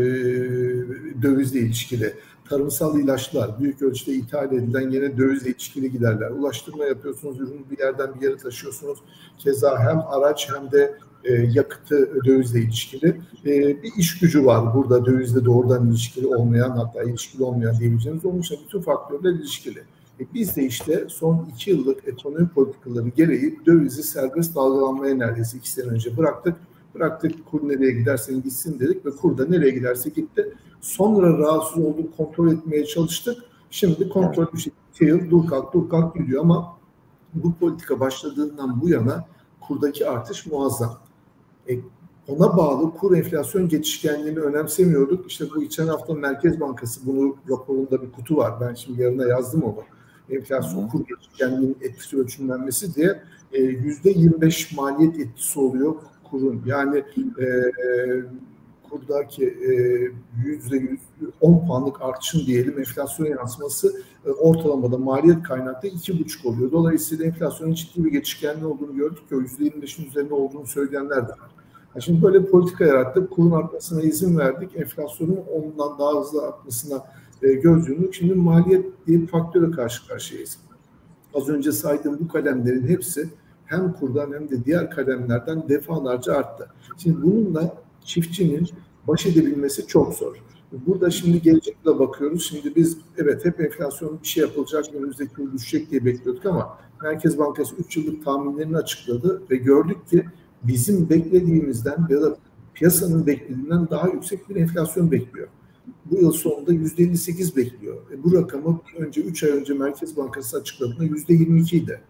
[1.23, 2.15] dövizle ilişkili.
[2.49, 6.31] Tarımsal ilaçlar büyük ölçüde ithal edilen yine dövizle ilişkili giderler.
[6.31, 8.99] Ulaştırma yapıyorsunuz, ürünü bir yerden bir yere taşıyorsunuz.
[9.39, 13.21] Keza hem araç hem de e, yakıtı dövizle ilişkili.
[13.47, 18.25] E, bir iş gücü var burada dövizle doğrudan ilişkili olmayan hatta ilişkili olmayan diyebileceğimiz.
[18.25, 19.79] Onun bütün faktörler ilişkili.
[20.21, 25.71] E, biz de işte son iki yıllık ekonomi politikaları gereği dövizi serbest dalgalanmaya neredeyse iki
[25.71, 26.57] sene önce bıraktık
[26.95, 30.55] Bıraktık kur nereye gidersen gitsin dedik ve kur da nereye giderse gitti.
[30.85, 33.45] Sonra rahatsız olduk kontrol etmeye çalıştık.
[33.71, 36.77] Şimdi kontrol bir şekilde yıl dur kalk dur kalk gidiyor ama
[37.35, 39.27] bu politika başladığından bu yana
[39.61, 40.99] kurdaki artış muazzam.
[41.69, 41.79] E,
[42.29, 45.31] ona bağlı kur enflasyon geçişkenliğini önemsemiyorduk.
[45.31, 48.61] İşte bu geçen hafta Merkez Bankası bunu raporunda bir kutu var.
[48.61, 49.83] Ben şimdi yarına yazdım onu.
[50.31, 55.95] Enflasyon kur geçişkenliğinin etkisi ölçümlenmesi diye yüzde 25 maliyet etkisi oluyor
[56.31, 57.05] kurun yani
[57.41, 57.47] e,
[58.95, 59.73] kurdaki e,
[60.45, 61.01] yüzde yüz
[61.41, 66.73] on puanlık artışın diyelim enflasyon yansıması e, ortalamada maliyet kaynaklı iki buçuk oluyor.
[66.73, 71.29] Dolayısıyla enflasyonun ciddi bir geçişkenliği olduğunu gördük ki o yüzde yirmi beşin üzerinde olduğunu söyleyenler
[71.29, 71.51] de var.
[72.01, 73.31] şimdi böyle bir politika yarattık.
[73.31, 74.77] Kurun artmasına izin verdik.
[74.77, 77.05] Enflasyonun ondan daha hızlı artmasına
[77.43, 78.15] e, göz yumduk.
[78.15, 80.59] Şimdi maliyet diye bir faktöre karşı karşıyayız.
[81.35, 83.31] Az önce saydığım bu kalemlerin hepsi
[83.65, 86.69] hem kurdan hem de diğer kalemlerden defalarca arttı.
[86.99, 88.69] Şimdi bununla çiftçinin
[89.07, 90.37] baş edebilmesi çok zor.
[90.87, 92.49] Burada şimdi gelecekle bakıyoruz.
[92.49, 97.39] Şimdi biz evet hep enflasyon bir şey yapılacak, önümüzdeki yıl düşecek diye bekliyorduk ama Merkez
[97.39, 100.25] Bankası 3 yıllık tahminlerini açıkladı ve gördük ki
[100.63, 102.37] bizim beklediğimizden ya da
[102.75, 105.49] piyasanın beklediğinden daha yüksek bir enflasyon bekliyor.
[106.05, 107.97] Bu yıl sonunda %58 bekliyor.
[108.13, 112.01] E bu rakamı önce 3 ay önce Merkez Bankası açıkladığında %22 idi.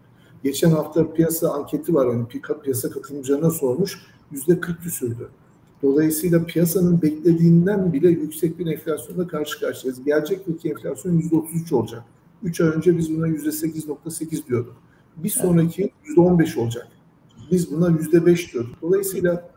[0.45, 2.07] Geçen hafta piyasa anketi var.
[2.07, 2.27] Yani
[2.63, 3.99] piyasa katılımcılarına sormuş.
[4.33, 5.29] Yüzde 40 küsürdü.
[5.85, 10.05] Dolayısıyla piyasanın beklediğinden bile yüksek bir enflasyonla karşı karşıyayız.
[10.05, 12.03] Gelecek yılki enflasyon yüzde 33 olacak.
[12.43, 14.77] 3 ay önce biz buna yüzde 8.8 diyorduk.
[15.17, 16.89] Bir sonraki yüzde 15 olacak.
[17.51, 18.75] Biz buna yüzde 5 diyorduk.
[18.83, 19.51] Dolayısıyla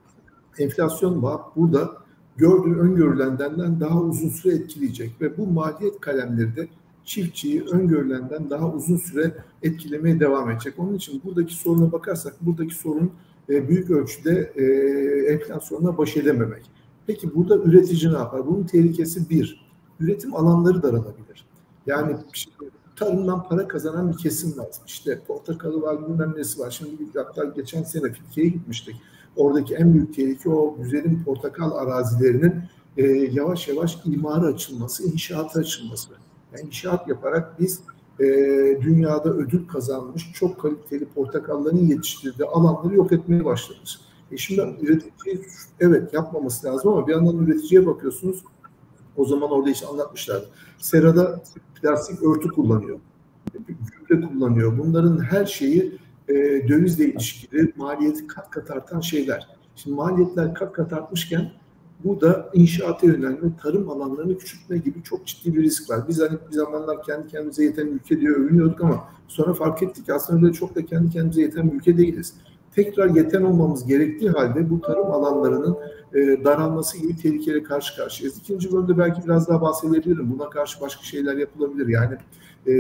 [0.58, 1.22] enflasyon
[1.56, 1.92] burada
[2.38, 6.68] gördüğü öngörülendenden daha uzun süre etkileyecek ve bu maliyet kalemleri de
[7.06, 10.74] çiftçiyi öngörülenden daha uzun süre etkilemeye devam edecek.
[10.78, 13.12] Onun için buradaki soruna bakarsak buradaki sorun
[13.50, 14.64] e, büyük ölçüde e,
[15.34, 16.72] enflasyonla baş edememek.
[17.08, 18.48] Peki burada üretici ne yapar?
[18.48, 19.68] Bunun tehlikesi bir,
[20.00, 21.46] üretim alanları daralabilir.
[21.86, 22.18] Yani
[22.96, 24.68] tarımdan para kazanan bir kesim var.
[24.88, 26.72] İşte portakalı var, bilmem nesi var.
[26.72, 28.96] Şimdi hatta geçen sene Türkiye'ye gitmiştik.
[29.36, 32.54] Oradaki en büyük tehlike o güzelim portakal arazilerinin
[32.98, 36.10] e, yavaş yavaş imara açılması, inşaata açılması.
[36.54, 37.82] Yani inşaat yaparak biz
[38.20, 38.26] e,
[38.82, 44.00] dünyada ödül kazanmış çok kaliteli portakalların yetiştirdiği alanları yok etmeye başlamış.
[44.32, 45.42] E şimdi üretici
[45.80, 48.44] evet yapmaması lazım ama bir yandan üreticiye bakıyorsunuz
[49.18, 50.50] o zaman orada işte anlatmışlardı.
[50.78, 51.44] Serada
[51.82, 53.00] plastik örtü kullanıyor.
[54.10, 54.78] Gübre kullanıyor.
[54.78, 55.98] Bunların her şeyi
[56.30, 56.34] e,
[56.68, 59.48] dövizle ilişkili maliyeti kat kat artan şeyler.
[59.76, 61.52] Şimdi maliyetler kat kat artmışken
[62.04, 66.08] bu da inşaata yönelme, tarım alanlarını küçültme gibi çok ciddi bir risk var.
[66.08, 70.46] Biz hani bir zamanlar kendi kendimize yeten ülke diye övünüyorduk ama sonra fark ettik aslında
[70.46, 72.34] öyle çok da kendi kendimize yeten bir ülke değiliz.
[72.76, 75.78] Tekrar yeten olmamız gerektiği halde bu tarım alanlarının
[76.14, 78.38] e, daralması gibi tehlikeli karşı karşıyayız.
[78.38, 80.32] İkinci bölümde belki biraz daha bahsedebilirim.
[80.32, 81.88] Buna karşı başka şeyler yapılabilir.
[81.88, 82.18] Yani
[82.68, 82.74] e,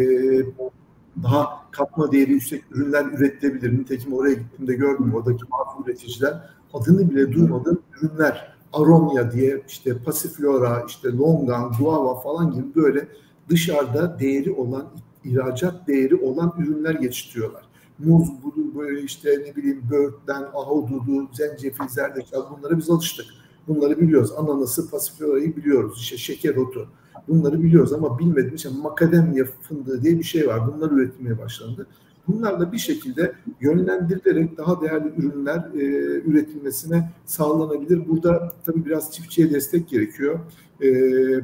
[1.23, 3.79] daha katma değeri yüksek ürünler üretilebilir.
[3.79, 6.33] Nitekim oraya gittiğimde gördüm oradaki bazı üreticiler
[6.73, 13.07] adını bile duymadığım ürünler Aromya diye işte Pasiflora, işte Longan, Guava falan gibi böyle
[13.49, 14.87] dışarıda değeri olan,
[15.23, 17.63] ihracat değeri olan ürünler yetiştiriyorlar.
[17.99, 23.25] Muz, budu, böyle işte ne bileyim böğürtlen, ahududu, zencefil, zerdeçal bunlara biz alıştık.
[23.67, 24.31] Bunları biliyoruz.
[24.37, 25.97] Ananası, pasiflorayı biliyoruz.
[26.01, 26.87] İşte şeker otu.
[27.27, 30.61] Bunları biliyoruz ama bilmediğimiz işte makademya fındığı diye bir şey var.
[30.67, 31.87] Bunlar üretilmeye başlandı.
[32.27, 35.85] Bunlarla bir şekilde yönlendirilerek daha değerli ürünler e,
[36.21, 38.07] üretilmesine sağlanabilir.
[38.07, 40.39] Burada tabii biraz çiftçiye destek gerekiyor.
[40.81, 40.89] E,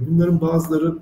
[0.08, 0.98] bunların bazıları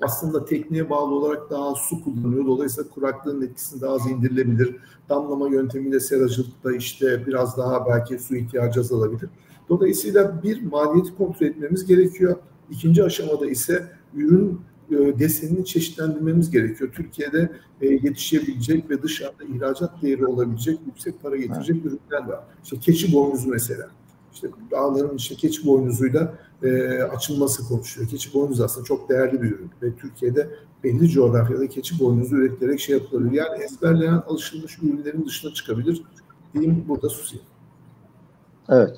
[0.00, 2.46] aslında tekniğe bağlı olarak daha su kullanıyor.
[2.46, 4.76] Dolayısıyla kuraklığın etkisini daha az indirilebilir.
[5.08, 9.30] Damlama yöntemiyle seracılıkta işte biraz daha belki su ihtiyacı azalabilir.
[9.68, 12.36] Dolayısıyla bir maliyeti kontrol etmemiz gerekiyor.
[12.70, 16.92] İkinci aşamada ise ürün desenini çeşitlendirmemiz gerekiyor.
[16.92, 21.86] Türkiye'de e, yetişebilecek ve dışarıda ihracat değeri olabilecek yüksek para getirecek evet.
[21.86, 22.40] ürünler var.
[22.64, 23.88] İşte keçi boynuzu mesela.
[24.34, 28.08] İşte dağların işte keçi boynuzuyla e, açılması konuşuyor.
[28.08, 30.50] Keçi boynuzu aslında çok değerli bir ürün ve Türkiye'de
[30.84, 33.32] belli coğrafyada keçi boynuzu üretilerek şey yapılabilir.
[33.32, 36.02] Yani ezberleyen alışılmış ürünlerin dışına çıkabilir.
[36.54, 37.44] Diyeyim burada susayım.
[38.68, 38.96] Evet.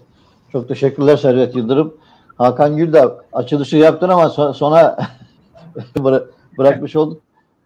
[0.53, 1.95] Çok teşekkürler Servet Yıldırım.
[2.37, 4.97] Hakan Gül de açılışı yaptın ama sona
[6.59, 7.23] bırakmış olduk.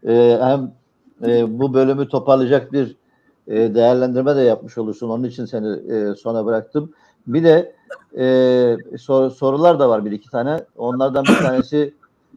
[0.06, 0.72] Ee, hem
[1.26, 2.96] e, bu bölümü toparlayacak bir
[3.48, 5.08] e, değerlendirme de yapmış olursun.
[5.08, 6.92] Onun için seni e, sona bıraktım.
[7.26, 7.74] Bir de
[8.18, 10.64] e, sor, sorular da var bir iki tane.
[10.76, 11.94] Onlardan bir tanesi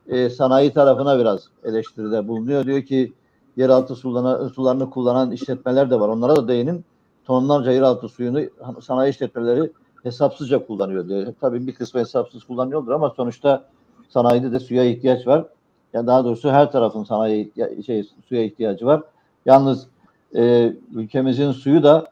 [0.07, 2.65] e, sanayi tarafına biraz eleştiride bulunuyor.
[2.65, 3.13] Diyor ki
[3.57, 6.09] yeraltı sularını, sularını kullanan işletmeler de var.
[6.09, 6.85] Onlara da değinin.
[7.25, 8.41] Tonlarca yeraltı suyunu
[8.81, 9.71] sanayi işletmeleri
[10.03, 11.33] hesapsızca kullanıyor diyor.
[11.41, 13.65] Tabii bir kısmı hesapsız kullanıyordur ama sonuçta
[14.09, 15.45] sanayide de suya ihtiyaç var.
[15.93, 17.51] Yani daha doğrusu her tarafın sanayi
[17.85, 19.01] şey suya ihtiyacı var.
[19.45, 19.87] Yalnız
[20.35, 22.11] e, ülkemizin suyu da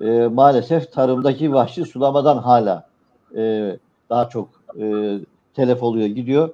[0.00, 2.88] e, maalesef tarımdaki vahşi sulamadan hala
[3.36, 3.76] e,
[4.10, 4.48] daha çok
[4.80, 5.18] e,
[5.54, 6.48] telef oluyor gidiyor.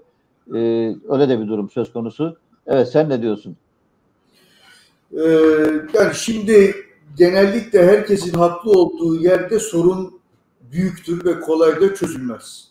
[0.55, 0.59] E,
[1.09, 2.37] öyle de bir durum söz konusu.
[2.67, 3.57] Evet sen ne diyorsun?
[5.13, 5.21] Ee,
[5.95, 6.75] yani şimdi
[7.19, 10.21] genellikle herkesin haklı olduğu yerde sorun
[10.73, 12.69] büyüktür ve kolay da çözülmez.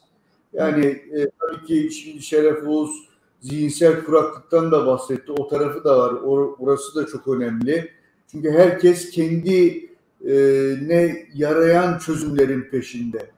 [0.54, 3.09] Yani e, tabii ki şimdi Şeref Oğuz
[3.41, 5.32] zihinsel kuraklıktan da bahsetti.
[5.32, 6.12] O tarafı da var.
[6.12, 7.91] Or, orası da çok önemli.
[8.32, 9.89] Çünkü herkes kendi
[10.25, 10.34] e,
[10.82, 13.30] ne yarayan çözümlerin peşinde.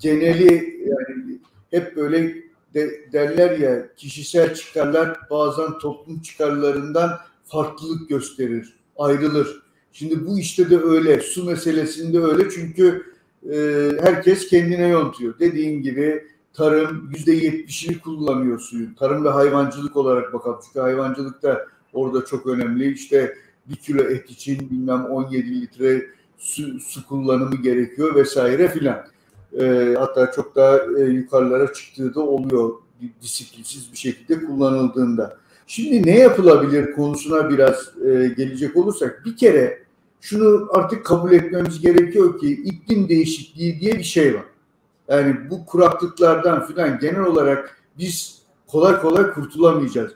[0.00, 1.38] Geneli yani
[1.70, 2.36] hep böyle
[2.74, 7.10] de, derler ya kişisel çıkarlar bazen toplum çıkarlarından
[7.44, 9.62] farklılık gösterir, ayrılır.
[9.92, 13.02] Şimdi bu işte de öyle, su meselesinde öyle çünkü
[13.52, 13.56] e,
[14.00, 15.38] herkes kendine yontuyor.
[15.38, 18.94] Dediğin gibi tarım yüzde yetmişini kullanıyor suyun.
[18.94, 20.60] Tarım ve hayvancılık olarak bakalım.
[20.66, 22.92] Çünkü hayvancılık da orada çok önemli.
[22.92, 23.36] İşte
[23.66, 26.06] bir kilo et için bilmem 17 litre
[26.38, 29.06] su, su kullanımı gerekiyor vesaire filan.
[29.60, 32.70] E, hatta çok daha e, yukarılara çıktığı da oluyor
[33.22, 35.36] disiplinsiz bir şekilde kullanıldığında.
[35.66, 39.82] Şimdi ne yapılabilir konusuna biraz e, gelecek olursak bir kere
[40.20, 44.44] şunu artık kabul etmemiz gerekiyor ki iklim değişikliği diye bir şey var.
[45.10, 50.12] Yani bu kuraklıklardan filan genel olarak biz kolay kolay kurtulamayacağız.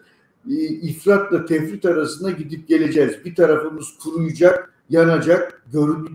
[0.83, 3.24] İfratla tefrit arasında gidip geleceğiz.
[3.24, 5.62] Bir tarafımız kuruyacak, yanacak.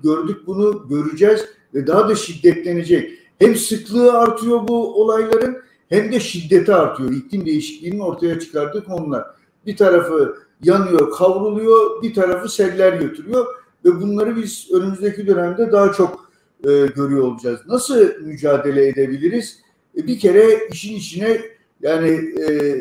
[0.03, 3.19] Gördük bunu, göreceğiz ve daha da şiddetlenecek.
[3.39, 5.57] Hem sıklığı artıyor bu olayların
[5.89, 7.11] hem de şiddeti artıyor.
[7.11, 9.25] İklim değişikliğinin ortaya çıkardığı konular.
[9.65, 13.45] Bir tarafı yanıyor, kavruluyor, bir tarafı seller götürüyor
[13.85, 16.28] ve bunları biz önümüzdeki dönemde daha çok
[16.63, 17.59] e, görüyor olacağız.
[17.67, 19.59] Nasıl mücadele edebiliriz?
[19.97, 21.41] E, bir kere işin içine
[21.81, 22.09] yani
[22.41, 22.75] e,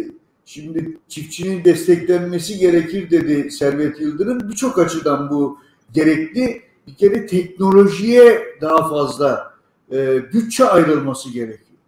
[0.44, 4.50] şimdi çiftçinin desteklenmesi gerekir dedi Servet Yıldırım.
[4.50, 5.58] Birçok açıdan bu
[5.92, 6.62] gerekli.
[6.86, 9.54] Bir kere teknolojiye daha fazla
[9.92, 11.78] e, bütçe ayrılması gerekiyor.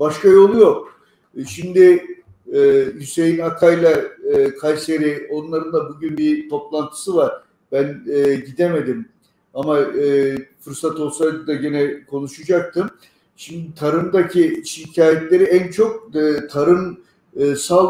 [0.00, 1.00] Başka yolu yok.
[1.36, 2.06] E, şimdi
[2.54, 3.90] e, Hüseyin Akay'la
[4.32, 7.42] e, Kayseri onların da bugün bir toplantısı var.
[7.72, 9.08] Ben e, gidemedim
[9.56, 12.90] ama e, fırsat olsaydı da gene konuşacaktım.
[13.36, 17.00] Şimdi tarımdaki şikayetleri en çok e, tarım
[17.36, 17.42] e,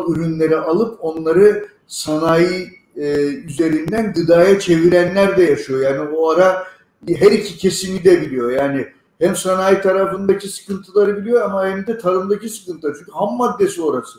[0.09, 5.81] ürünleri alıp onları sanayi e, üzerinden gıdaya çevirenler de yaşıyor.
[5.81, 6.65] Yani o ara
[7.09, 8.51] her iki kesimi de biliyor.
[8.51, 8.87] Yani
[9.19, 12.99] hem sanayi tarafındaki sıkıntıları biliyor ama hem de tarımdaki sıkıntıları.
[12.99, 14.19] Çünkü ham maddesi orası.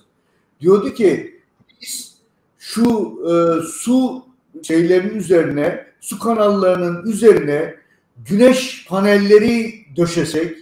[0.60, 1.42] Diyordu ki
[1.82, 2.18] biz
[2.58, 2.84] şu
[3.30, 3.32] e,
[3.68, 4.26] su
[4.64, 7.76] şeylerin üzerine, su kanallarının üzerine
[8.18, 10.58] güneş panelleri döşesek,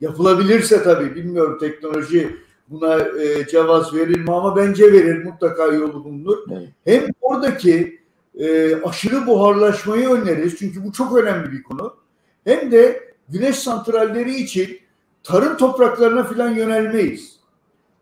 [0.00, 2.36] yapılabilirse tabii bilmiyorum teknoloji
[2.68, 6.38] buna e, cevaz verir mi ama bence verir mutlaka yolu bulunur.
[6.52, 6.68] Evet.
[6.84, 8.00] Hem oradaki
[8.38, 11.96] e, aşırı buharlaşmayı önleriz çünkü bu çok önemli bir konu.
[12.44, 14.78] Hem de güneş santralleri için
[15.22, 17.36] tarım topraklarına falan yönelmeyiz.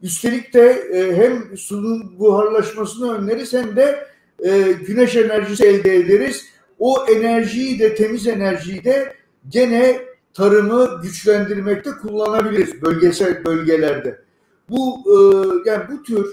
[0.02, 4.06] Üstelik de e, hem suyun buharlaşmasını önleriz hem de
[4.44, 6.50] e, güneş enerjisi elde ederiz.
[6.80, 9.14] O enerjiyi de temiz enerjiyi de
[9.48, 10.00] gene
[10.34, 14.20] tarımı güçlendirmekte kullanabiliriz bölgesel bölgelerde.
[14.68, 15.14] Bu e,
[15.70, 16.26] yani bu tür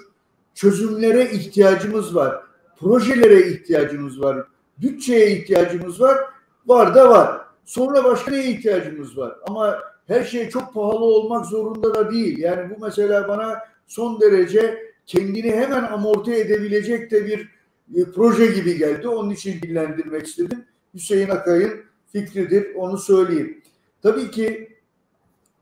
[0.56, 2.42] çözümlere ihtiyacımız var.
[2.80, 4.48] Projelere ihtiyacımız var.
[4.78, 6.18] bütçeye ihtiyacımız var.
[6.66, 7.42] Var da var.
[7.66, 9.36] Sonra başka neye ihtiyacımız var?
[9.48, 12.38] Ama her şey çok pahalı olmak zorunda da değil.
[12.38, 17.57] Yani bu mesela bana son derece kendini hemen amorti edebilecek de bir
[17.96, 19.08] e, proje gibi geldi.
[19.08, 20.66] Onun için dillendirmek istedim.
[20.94, 21.74] Hüseyin Akay'ın
[22.12, 22.76] fikridir.
[22.76, 23.62] Onu söyleyeyim.
[24.02, 24.78] Tabii ki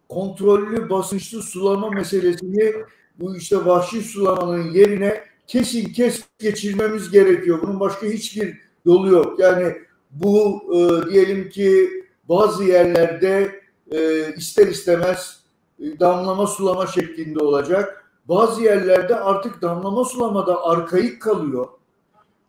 [0.10, 2.74] kontrollü basınçlı sulama meselesini
[3.20, 7.62] bu işte vahşi sulamanın yerine kesin kes geçirmemiz gerekiyor.
[7.62, 9.40] Bunun başka hiçbir yolu yok.
[9.40, 9.76] Yani
[10.12, 11.90] bu e, diyelim ki
[12.30, 13.62] bazı yerlerde
[13.92, 15.40] e, ister istemez
[15.80, 18.12] e, damlama sulama şeklinde olacak.
[18.26, 21.68] Bazı yerlerde artık damlama sulamada arkaik kalıyor.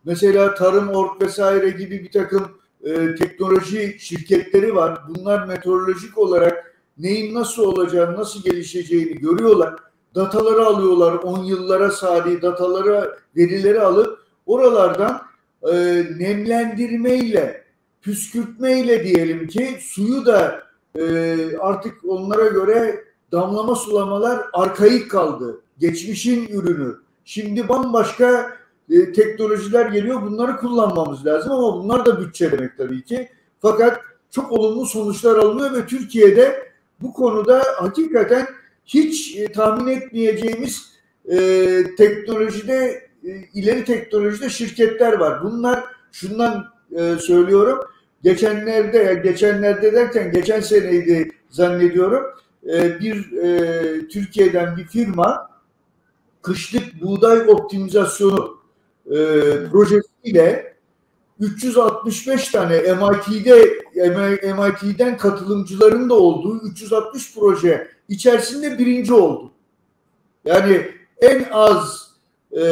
[0.07, 2.47] Mesela Tarım Ork vesaire gibi bir takım
[2.83, 5.01] e, teknoloji şirketleri var.
[5.09, 9.75] Bunlar meteorolojik olarak neyin nasıl olacağını, nasıl gelişeceğini görüyorlar.
[10.15, 15.21] Dataları alıyorlar, 10 yıllara sari dataları, verileri alıp oralardan
[15.71, 15.75] e,
[16.19, 17.63] nemlendirmeyle,
[18.01, 20.63] püskürtmeyle diyelim ki suyu da
[20.99, 25.61] e, artık onlara göre damlama sulamalar arkaik kaldı.
[25.79, 26.95] Geçmişin ürünü.
[27.25, 28.56] Şimdi bambaşka
[28.89, 30.21] e, teknolojiler geliyor.
[30.21, 33.29] Bunları kullanmamız lazım ama bunlar da bütçe demek tabii ki.
[33.61, 36.71] Fakat çok olumlu sonuçlar alınıyor ve Türkiye'de
[37.01, 38.47] bu konuda hakikaten
[38.85, 40.91] hiç e, tahmin etmeyeceğimiz
[41.31, 41.37] e,
[41.97, 45.43] teknolojide e, ileri teknolojide şirketler var.
[45.43, 47.79] Bunlar şundan e, söylüyorum.
[48.23, 52.23] Geçenlerde, geçenlerde derken geçen seneydi zannediyorum.
[52.69, 55.49] E, bir e, Türkiye'den bir firma
[56.41, 58.56] kışlık buğday optimizasyonu
[59.07, 59.19] e,
[59.71, 60.77] projesiyle
[61.39, 63.79] 365 tane MIT'de
[64.53, 69.51] MIT'den katılımcıların da olduğu 360 proje içerisinde birinci oldu.
[70.45, 70.91] Yani
[71.21, 72.11] en az
[72.51, 72.63] e,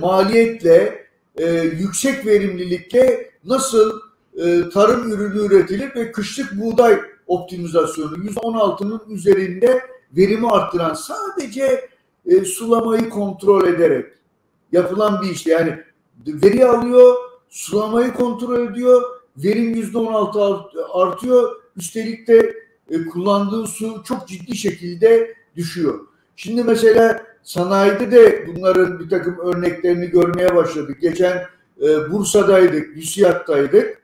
[0.00, 4.00] maliyetle e, yüksek verimlilikle nasıl
[4.36, 9.80] e, tarım ürünü üretilir ve kışlık buğday optimizasyonu %16'nın üzerinde
[10.16, 11.88] verimi arttıran sadece
[12.26, 14.06] e, sulamayı kontrol ederek
[14.72, 15.78] yapılan bir işte yani
[16.26, 17.14] veri alıyor,
[17.48, 19.02] sulamayı kontrol ediyor,
[19.36, 20.40] verim yüzde on altı
[20.92, 21.62] artıyor.
[21.76, 22.56] Üstelik de
[22.90, 26.00] e, kullandığı su çok ciddi şekilde düşüyor.
[26.36, 30.98] Şimdi mesela sanayide de bunların bir takım örneklerini görmeye başladık.
[31.00, 31.36] Geçen
[31.82, 34.02] e, Bursa'daydık, Hüsiyat'taydık.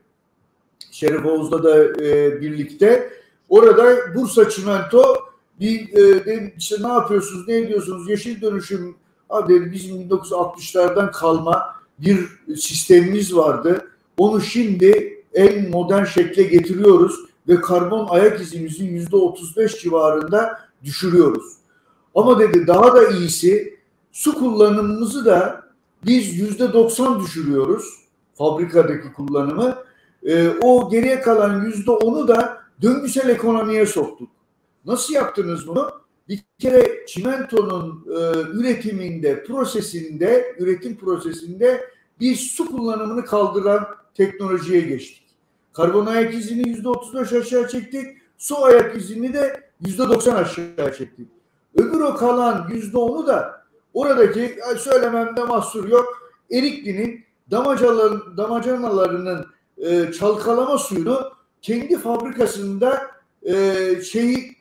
[0.91, 3.09] Şerif Oğuz'da da e, birlikte.
[3.49, 5.15] Orada Bursa Çimento
[5.59, 5.97] bir
[6.27, 8.09] e, işte ne yapıyorsunuz, ne ediyorsunuz?
[8.09, 8.95] Yeşil dönüşüm
[9.29, 13.91] abi dedi, bizim 1960'lardan kalma bir sistemimiz vardı.
[14.17, 21.53] Onu şimdi en modern şekle getiriyoruz ve karbon ayak izimizi yüzde 35 civarında düşürüyoruz.
[22.15, 23.79] Ama dedi daha da iyisi
[24.11, 25.63] su kullanımımızı da
[26.05, 27.85] biz yüzde 90 düşürüyoruz
[28.33, 29.75] fabrikadaki kullanımı.
[30.23, 34.29] E, o geriye kalan yüzde 10'u da döngüsel ekonomiye soktuk.
[34.85, 35.91] Nasıl yaptınız bunu?
[36.27, 45.23] Bir kere çimentonun e, üretiminde, prosesinde, üretim prosesinde biz su kullanımını kaldıran teknolojiye geçtik.
[45.73, 48.17] Karbon ayak izini yüzde otuz beş aşağı çektik.
[48.37, 51.27] Su ayak izini de yüzde doksan aşağı çektik.
[51.75, 56.31] Öbür o kalan yüzde onu da oradaki söylememde mahsur yok.
[56.51, 57.25] Erikli'nin
[58.37, 59.45] damacanalarının
[59.77, 63.11] e, çalkalama suyunu kendi fabrikasında
[63.43, 64.55] e, şeyi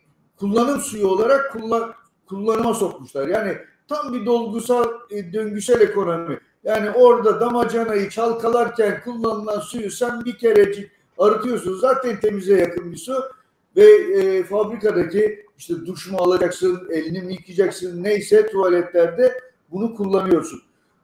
[0.44, 1.94] kullanım suyu olarak kullan,
[2.26, 3.28] kullanıma sokmuşlar.
[3.28, 6.38] Yani tam bir dolgusal e, döngüsel ekonomi.
[6.64, 11.78] Yani orada damacanayı çalkalarken kullanılan suyu sen bir kerecik arıtıyorsun.
[11.78, 13.14] Zaten temize yakın bir su
[13.76, 20.62] ve e, fabrikadaki işte duş mu alacaksın, elini mi yıkayacaksın neyse tuvaletlerde bunu kullanıyorsun.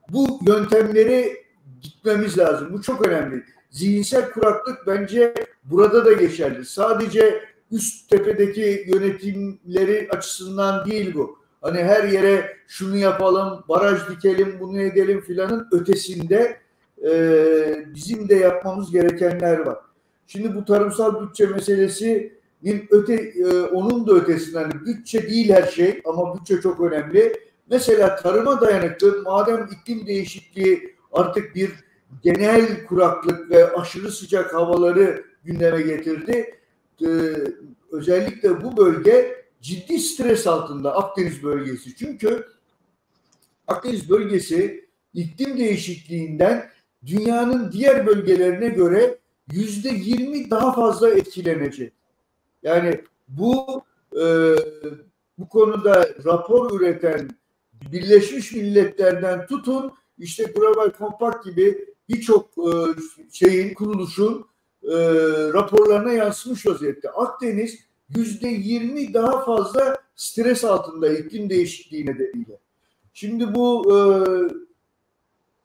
[0.09, 1.45] Bu yöntemleri
[1.81, 2.73] gitmemiz lazım.
[2.73, 3.43] Bu çok önemli.
[3.69, 5.33] Zihinsel kuraklık bence
[5.63, 6.65] burada da geçerli.
[6.65, 11.39] Sadece üst tepedeki yönetimleri açısından değil bu.
[11.61, 16.57] Hani her yere şunu yapalım, baraj dikelim, bunu edelim filanın ötesinde
[17.05, 17.13] e,
[17.95, 19.77] bizim de yapmamız gerekenler var.
[20.27, 26.01] Şimdi bu tarımsal bütçe meselesinin öte e, onun da ötesinden yani bütçe değil her şey
[26.05, 27.33] ama bütçe çok önemli.
[27.69, 31.71] Mesela tarıma dayanıklı madem iklim değişikliği artık bir
[32.23, 36.60] genel kuraklık ve aşırı sıcak havaları gündeme getirdi.
[37.03, 37.35] Ee,
[37.91, 41.95] özellikle bu bölge ciddi stres altında Akdeniz bölgesi.
[41.95, 42.47] Çünkü
[43.67, 46.69] Akdeniz bölgesi iklim değişikliğinden
[47.05, 49.17] dünyanın diğer bölgelerine göre
[49.51, 51.93] yüzde yirmi daha fazla etkilenecek.
[52.63, 53.83] Yani bu
[54.15, 54.25] e,
[55.37, 57.29] bu konuda rapor üreten
[57.91, 62.71] Birleşmiş Milletler'den tutun işte Global Compact gibi birçok e,
[63.31, 64.45] şeyin kuruluşun
[64.83, 64.95] e,
[65.53, 67.09] raporlarına yansımış vaziyette.
[67.09, 67.79] Akdeniz
[68.15, 72.57] yüzde yirmi daha fazla stres altında iklim değişikliği nedeniyle.
[73.13, 73.97] Şimdi bu e,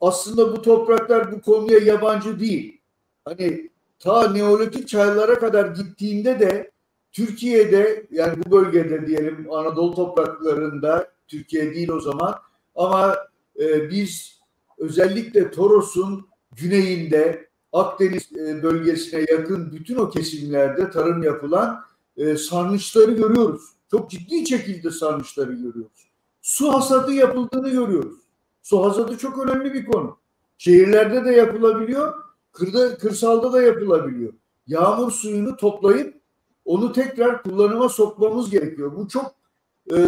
[0.00, 2.80] aslında bu topraklar bu konuya yabancı değil.
[3.24, 6.70] Hani ta Neolitik çağlara kadar gittiğinde de
[7.12, 12.34] Türkiye'de yani bu bölgede diyelim Anadolu topraklarında Türkiye değil o zaman
[12.74, 13.16] ama
[13.60, 14.40] e, biz
[14.78, 17.45] özellikle Toros'un güneyinde
[17.76, 21.84] Akdeniz e, bölgesine yakın bütün o kesimlerde tarım yapılan
[22.16, 23.62] e, sarnıçları görüyoruz.
[23.90, 26.08] Çok ciddi şekilde sarnıçları görüyoruz.
[26.42, 28.18] Su hasadı yapıldığını görüyoruz.
[28.62, 30.16] Su hasadı çok önemli bir konu.
[30.58, 32.14] Şehirlerde de yapılabiliyor,
[32.52, 34.32] kırda, kırsalda da yapılabiliyor.
[34.66, 36.20] Yağmur suyunu toplayıp
[36.64, 38.96] onu tekrar kullanıma sokmamız gerekiyor.
[38.96, 39.34] Bu çok
[39.92, 39.98] e,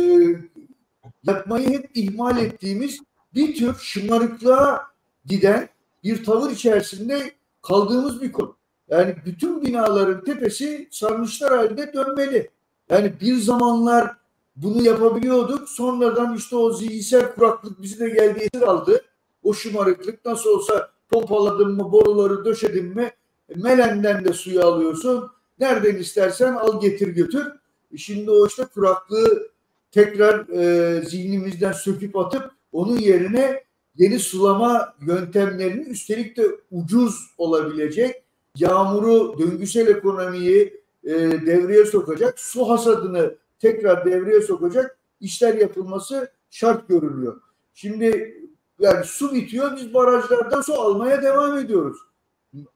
[1.24, 3.00] yapmayı hep ihmal ettiğimiz
[3.34, 4.86] bir tür şımarıklığa
[5.24, 5.68] giden
[6.04, 8.56] bir tavır içerisinde kaldığımız bir konu.
[8.88, 12.50] Yani bütün binaların tepesi sarnıçlar halinde dönmeli.
[12.90, 14.16] Yani bir zamanlar
[14.56, 15.68] bunu yapabiliyorduk.
[15.68, 19.04] Sonradan işte o zihinsel kuraklık bizi de geldi esir aldı.
[19.42, 23.10] O şımarıklık nasıl olsa pompaladın mı boruları döşedin mi
[23.56, 25.30] melenden de suyu alıyorsun.
[25.60, 27.46] Nereden istersen al getir götür.
[27.92, 29.48] E şimdi o işte kuraklığı
[29.90, 33.64] tekrar e, zihnimizden söküp atıp onun yerine
[33.98, 38.22] yeni sulama yöntemlerini üstelik de ucuz olabilecek
[38.56, 41.10] yağmuru döngüsel ekonomiyi e,
[41.46, 47.40] devreye sokacak su hasadını tekrar devreye sokacak işler yapılması şart görülüyor.
[47.74, 48.34] Şimdi
[48.78, 51.98] yani su bitiyor biz barajlardan su almaya devam ediyoruz.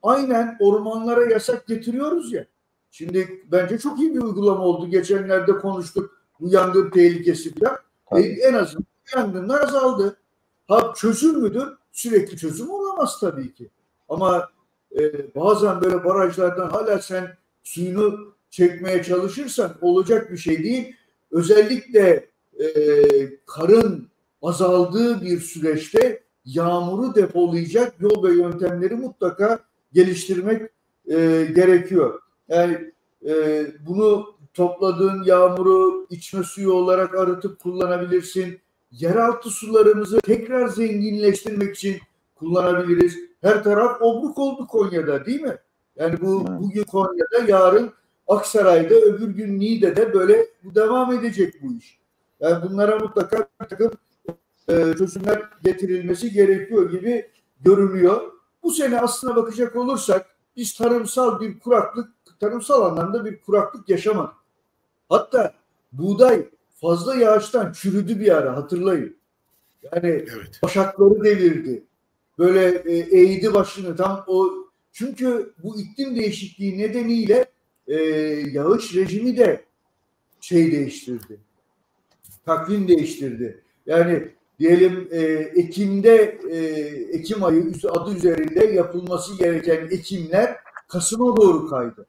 [0.02, 2.46] Aynen ormanlara yasak getiriyoruz ya.
[2.90, 4.90] Şimdi bence çok iyi bir uygulama oldu.
[4.90, 7.78] Geçenlerde konuştuk bu yangın tehlikesi falan.
[8.12, 10.21] E, en azından yangınlar azaldı.
[10.72, 11.68] Ha çözüm müdür?
[11.92, 13.70] Sürekli çözüm olamaz tabii ki.
[14.08, 14.48] Ama
[14.98, 20.96] e, bazen böyle barajlardan hala sen suyunu çekmeye çalışırsan olacak bir şey değil.
[21.30, 22.28] Özellikle
[22.60, 22.66] e,
[23.46, 24.08] karın
[24.42, 29.58] azaldığı bir süreçte yağmuru depolayacak yol ve yöntemleri mutlaka
[29.92, 30.62] geliştirmek
[31.06, 32.20] e, gerekiyor.
[32.48, 32.92] Yani
[33.26, 38.60] e, bunu topladığın yağmuru içme suyu olarak arıtıp kullanabilirsin.
[38.92, 41.96] Yeraltı sularımızı tekrar zenginleştirmek için
[42.34, 43.16] kullanabiliriz.
[43.40, 45.56] Her taraf obruk oldu Konya'da değil mi?
[45.96, 47.92] Yani bu bugün Konya'da, yarın
[48.28, 51.98] Aksaray'da, öbür gün Niğde'de böyle bu devam edecek bu iş.
[52.40, 53.92] Yani bunlara mutlaka bir takım
[54.68, 57.30] e, çözümler getirilmesi gerekiyor gibi
[57.60, 58.32] görünüyor.
[58.62, 60.26] Bu sene aslına bakacak olursak
[60.56, 62.08] biz tarımsal bir kuraklık,
[62.40, 64.34] tarımsal anlamda bir kuraklık yaşamadık.
[65.08, 65.54] Hatta
[65.92, 66.48] buğday
[66.82, 69.16] fazla yağıştan çürüdü bir ara hatırlayın.
[69.82, 70.60] Yani evet.
[70.62, 71.82] başakları devirdi.
[72.38, 74.50] Böyle e, eğdi başını tam o
[74.92, 77.44] çünkü bu iklim değişikliği nedeniyle
[77.86, 77.96] e,
[78.52, 79.64] yağış rejimi de
[80.40, 81.40] şey değiştirdi.
[82.46, 83.62] Takvim değiştirdi.
[83.86, 84.28] Yani
[84.58, 85.20] diyelim e,
[85.54, 86.58] Ekim'de e,
[87.18, 90.56] Ekim ayı adı üzerinde yapılması gereken ekimler
[90.88, 92.06] Kasım'a doğru kaydı.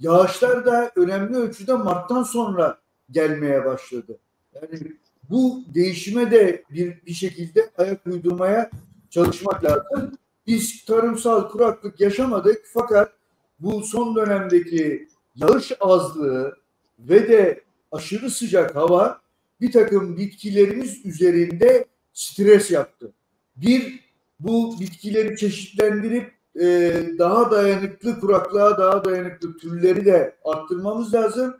[0.00, 2.79] Yağışlar da önemli ölçüde Mart'tan sonra
[3.10, 4.18] gelmeye başladı.
[4.54, 4.92] Yani
[5.30, 8.70] bu değişime de bir, bir şekilde ayak uydurmaya
[9.10, 10.18] çalışmak lazım.
[10.46, 13.12] Biz tarımsal kuraklık yaşamadık fakat
[13.60, 16.56] bu son dönemdeki yağış azlığı
[16.98, 17.60] ve de
[17.92, 19.20] aşırı sıcak hava
[19.60, 23.12] bir takım bitkilerimiz üzerinde stres yaptı.
[23.56, 24.00] Bir,
[24.40, 31.56] bu bitkileri çeşitlendirip e, daha dayanıklı kuraklığa daha dayanıklı türleri de arttırmamız lazım.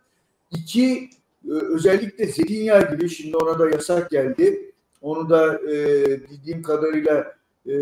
[0.51, 1.11] İki,
[1.49, 4.73] özellikle zeytinyağı gibi şimdi ona da yasak geldi.
[5.03, 7.35] Onu da e, bildiğim kadarıyla
[7.67, 7.73] e,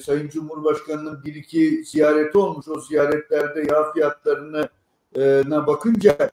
[0.00, 2.68] Sayın Cumhurbaşkanı'nın bir iki ziyareti olmuş.
[2.68, 4.68] O ziyaretlerde yağ fiyatlarına
[5.16, 6.30] e, bakınca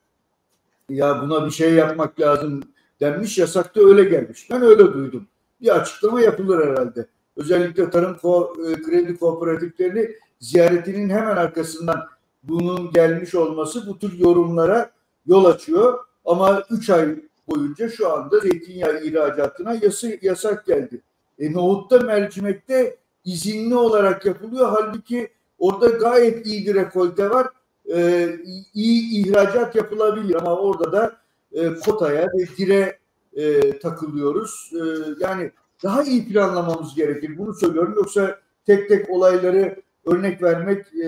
[0.90, 2.64] ya buna bir şey yapmak lazım
[3.02, 3.38] denmiş.
[3.38, 4.48] Yasakta öyle gelmiş.
[4.52, 5.28] Ben öyle duydum.
[5.62, 7.06] Bir açıklama yapılır herhalde.
[7.38, 12.08] Özellikle tarım ko- e, kredi kooperatiflerini ziyaretinin hemen arkasından
[12.44, 14.92] bunun gelmiş olması bu tür yorumlara
[15.28, 16.00] yol açıyor.
[16.26, 17.16] Ama 3 ay
[17.48, 21.02] boyunca şu anda zeytinyağı ihracatına yasa, yasak geldi.
[21.40, 24.70] E, nohutta mercimekte izinli olarak yapılıyor.
[24.70, 27.48] Halbuki orada gayet iyi bir rekolte var.
[27.94, 28.30] E,
[28.74, 31.18] iyi ihracat yapılabilir ama orada da
[31.52, 33.00] e, kotaya ve dire
[33.34, 34.72] e, takılıyoruz.
[34.74, 34.84] E,
[35.20, 35.52] yani
[35.84, 37.38] daha iyi planlamamız gerekir.
[37.38, 37.94] Bunu söylüyorum.
[37.96, 41.08] Yoksa tek tek olayları örnek vermek e,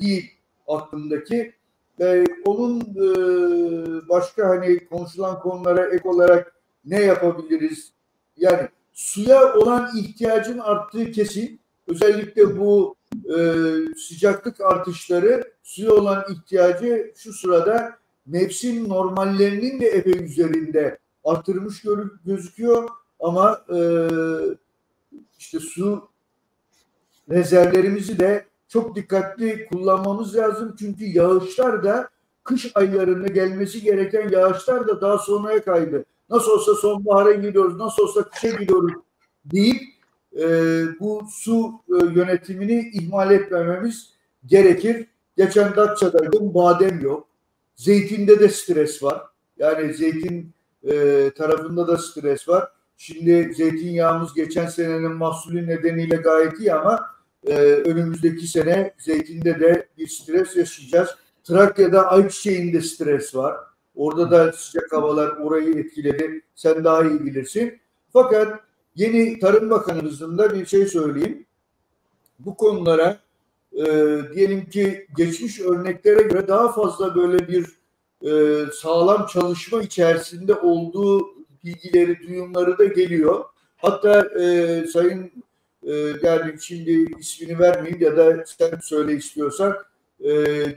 [0.00, 0.30] değil
[0.68, 1.52] aklımdaki.
[2.00, 2.80] E, onun
[4.08, 7.92] başka hani konuşulan konulara ek olarak ne yapabiliriz?
[8.36, 11.60] Yani suya olan ihtiyacın arttığı kesin.
[11.86, 13.38] Özellikle bu e,
[13.96, 21.84] sıcaklık artışları suya olan ihtiyacı şu sırada mevsim normallerinin de epey üzerinde arttırmış
[22.24, 22.88] gözüküyor
[23.20, 23.78] ama e,
[25.38, 26.08] işte su
[27.30, 30.74] rezervlerimizi de çok dikkatli kullanmamız lazım.
[30.78, 32.08] Çünkü yağışlar da
[32.44, 36.04] kış aylarında gelmesi gereken yağışlar da daha sonraya kaydı.
[36.30, 38.92] Nasıl olsa sonbahara gidiyoruz, nasıl olsa kışa gidiyoruz
[39.44, 39.82] deyip
[40.38, 40.46] e,
[41.00, 44.10] bu su e, yönetimini ihmal etmememiz
[44.46, 45.06] gerekir.
[45.36, 47.28] Geçen Datça'daydım, badem yok.
[47.76, 49.22] Zeytinde de stres var.
[49.58, 50.52] Yani zeytin
[50.84, 52.68] e, tarafında da stres var.
[52.96, 57.13] Şimdi zeytinyağımız geçen senenin mahsulü nedeniyle gayet iyi ama
[57.46, 61.08] e, önümüzdeki sene zeytinde de bir stres yaşayacağız.
[61.44, 63.56] Trakya'da ayçiçeğinde stres var.
[63.94, 66.42] Orada da sıcak havalar orayı etkiledi.
[66.54, 67.80] Sen daha iyi bilirsin.
[68.12, 68.60] Fakat
[68.94, 71.46] yeni Tarım Bakanımızın da bir şey söyleyeyim.
[72.38, 73.18] Bu konulara
[73.72, 73.84] e,
[74.34, 77.66] diyelim ki geçmiş örneklere göre daha fazla böyle bir
[78.22, 81.26] e, sağlam çalışma içerisinde olduğu
[81.64, 83.44] bilgileri, duyumları da geliyor.
[83.76, 85.32] Hatta e, Sayın
[85.86, 89.76] e, yani şimdi ismini vermeyeyim ya da sen söyle istiyorsan
[90.20, 90.30] e,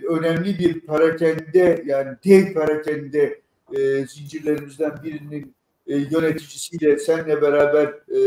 [0.07, 3.41] önemli bir parakende yani dev parakende
[3.77, 5.55] e, zincirlerimizden birinin
[5.87, 8.19] e, yöneticisiyle senle beraber e,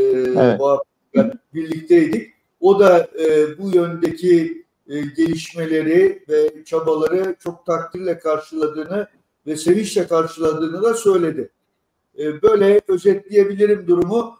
[1.14, 1.32] evet.
[1.54, 2.32] birlikteydik.
[2.60, 9.08] O da e, bu yöndeki e, gelişmeleri ve çabaları çok takdirle karşıladığını
[9.46, 11.50] ve sevinçle karşıladığını da söyledi.
[12.18, 14.38] E, böyle özetleyebilirim durumu.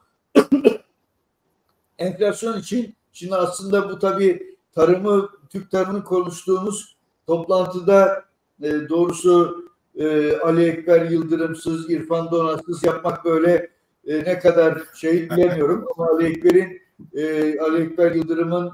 [2.01, 6.97] Enflasyon için şimdi aslında bu tabii tarımı, Türk tarımını konuştuğumuz
[7.27, 8.25] toplantıda
[8.63, 9.65] e, doğrusu
[9.99, 13.71] e, Ali Ekber Yıldırımsız, İrfan Donasız yapmak böyle
[14.07, 16.83] e, ne kadar şey bilemiyorum ama Ali Ekber'in
[17.15, 18.73] e, Ali Ekber Yıldırım'ın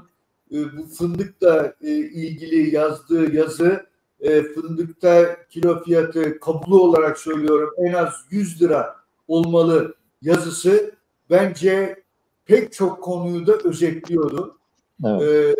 [0.51, 3.85] e, bu fındıkla e, ilgili yazdığı yazı
[4.19, 8.95] e, fındıkta kilo fiyatı kablo olarak söylüyorum en az 100 lira
[9.27, 10.91] olmalı yazısı
[11.29, 12.03] bence
[12.47, 14.57] pek çok konuyu da özetliyordu.
[15.05, 15.21] Evet.
[15.21, 15.55] E,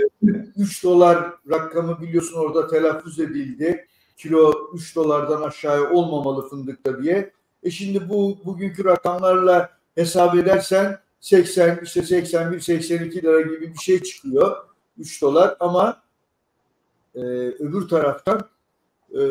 [0.58, 3.88] 3 dolar rakamı biliyorsun orada telaffuz edildi.
[4.18, 7.32] Kilo 3 dolardan aşağıya olmamalı fındıkta diye.
[7.64, 14.04] E şimdi bu bugünkü rakamlarla hesap edersen 80 işte 81 82 lira gibi bir şey
[14.04, 14.56] çıkıyor.
[14.98, 16.02] 3 dolar ama
[17.16, 18.50] e, öbür taraftan
[19.12, 19.22] e,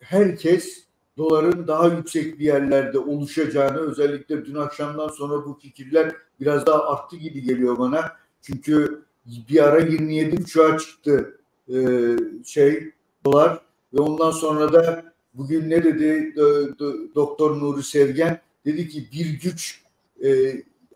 [0.00, 0.84] herkes
[1.20, 7.16] doların daha yüksek bir yerlerde oluşacağını özellikle dün akşamdan sonra bu fikirler biraz daha arttı
[7.16, 8.12] gibi geliyor bana.
[8.42, 9.02] Çünkü
[9.48, 11.76] bir ara 27 uçağa çıktı e,
[12.46, 12.92] şey
[13.24, 13.60] dolar
[13.94, 15.04] ve ondan sonra da
[15.34, 19.82] bugün ne dedi do, do, Doktor Nuri Sevgen dedi ki bir güç
[20.24, 20.28] e,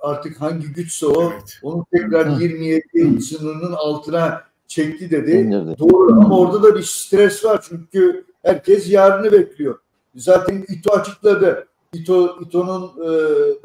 [0.00, 1.58] artık hangi güçse o evet.
[1.62, 5.30] onu tekrar 27 sınırının altına çekti dedi.
[5.30, 5.78] İndirdi.
[5.78, 9.78] Doğru ama orada da bir stres var çünkü herkes yarını bekliyor.
[10.16, 11.68] Zaten İTO açıkladı.
[11.92, 13.10] İTO İTO'nun e,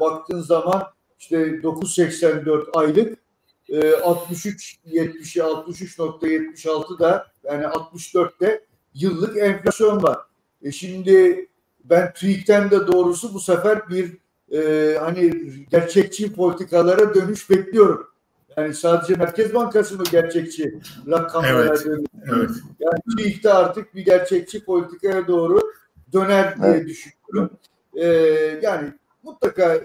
[0.00, 0.82] baktığın zaman
[1.18, 3.18] işte 9.84 aylık
[3.68, 10.18] e, 63 70 63.76 da yani 64'te yıllık enflasyon var.
[10.62, 11.46] E şimdi
[11.84, 14.16] ben TÜİK'ten de doğrusu bu sefer bir
[14.52, 15.32] e, hani
[15.70, 18.06] gerçekçi politikalara dönüş bekliyorum.
[18.56, 20.80] Yani sadece Merkez Bankası mı gerçekçi
[21.10, 22.08] rakamlara evet, dönüş?
[22.34, 22.50] Evet.
[22.80, 25.60] Yani TÜİK'te artık bir gerçekçi politikaya doğru
[26.12, 26.88] döner diye evet.
[26.88, 27.50] düşünüyorum.
[27.94, 28.06] E,
[28.62, 28.92] yani
[29.22, 29.80] mutlaka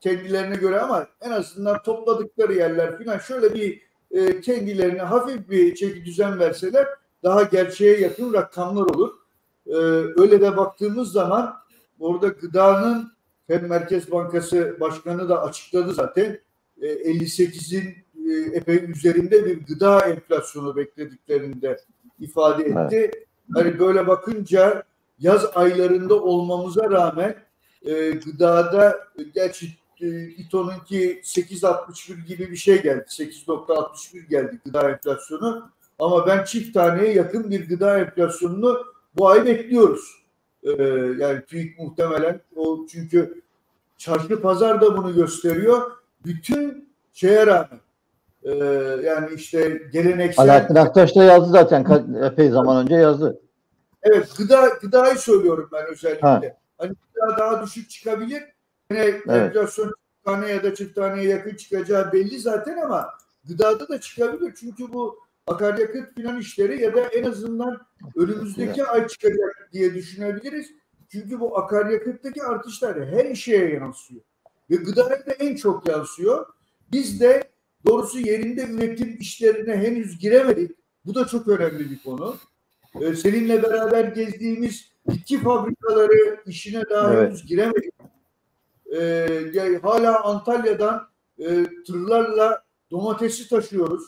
[0.00, 6.04] kendilerine göre ama en azından topladıkları yerler falan şöyle bir e, kendilerine hafif bir çeki
[6.04, 6.86] düzen verseler
[7.22, 9.12] daha gerçeğe yakın rakamlar olur.
[9.66, 9.74] E,
[10.20, 11.54] öyle de baktığımız zaman
[12.00, 13.12] orada gıdanın
[13.46, 16.40] hem Merkez Bankası Başkanı da açıkladı zaten
[16.80, 17.94] e, 58'in
[18.30, 21.76] e, epey üzerinde bir gıda enflasyonu beklediklerini de
[22.20, 22.86] ifade etti.
[22.90, 23.14] Evet.
[23.54, 24.82] Hani böyle bakınca
[25.22, 27.36] yaz aylarında olmamıza rağmen
[27.82, 28.98] e, gıdada
[29.34, 29.66] gerçi
[30.00, 33.04] e, İTO'nunki 8.61 gibi bir şey geldi.
[33.08, 35.70] 8.61 geldi gıda enflasyonu.
[35.98, 38.84] Ama ben çift taneye yakın bir gıda enflasyonunu
[39.16, 40.22] bu ay bekliyoruz.
[40.64, 40.70] Ee,
[41.18, 43.42] yani TÜİK muhtemelen o çünkü
[43.98, 45.90] çarşı pazar da bunu gösteriyor.
[46.24, 47.80] Bütün şeye rağmen
[48.44, 48.54] e,
[49.04, 51.86] yani işte geleneksel Alaaddin Aktaş da yazdı zaten
[52.22, 53.40] epey zaman önce yazdı.
[54.02, 56.26] Evet gıda gıdayı söylüyorum ben özellikle.
[56.26, 56.40] Ha.
[56.78, 58.42] Hani gıda daha düşük çıkabilir.
[58.90, 59.28] Yine evet.
[59.28, 59.92] enflasyon
[60.24, 63.10] tane ya da çift taneye yakın çıkacağı belli zaten ama
[63.44, 64.54] gıdada da çıkabilir.
[64.60, 67.80] Çünkü bu akaryakıt filan işleri ya da en azından
[68.16, 70.70] önümüzdeki ay çıkacak diye düşünebiliriz.
[71.08, 74.22] Çünkü bu akaryakıttaki artışlar her şeye yansıyor.
[74.70, 76.46] Ve gıdaya da en çok yansıyor.
[76.92, 77.52] Biz de
[77.86, 80.70] Doğrusu yerinde üretim işlerine henüz giremedik.
[81.04, 82.36] Bu da çok önemli bir konu.
[83.00, 87.28] Ee, seninle beraber gezdiğimiz bitki fabrikaları işine daha evet.
[87.28, 87.94] henüz giremedik.
[88.96, 94.02] Ee, hala Antalya'dan e, tırlarla domatesi taşıyoruz.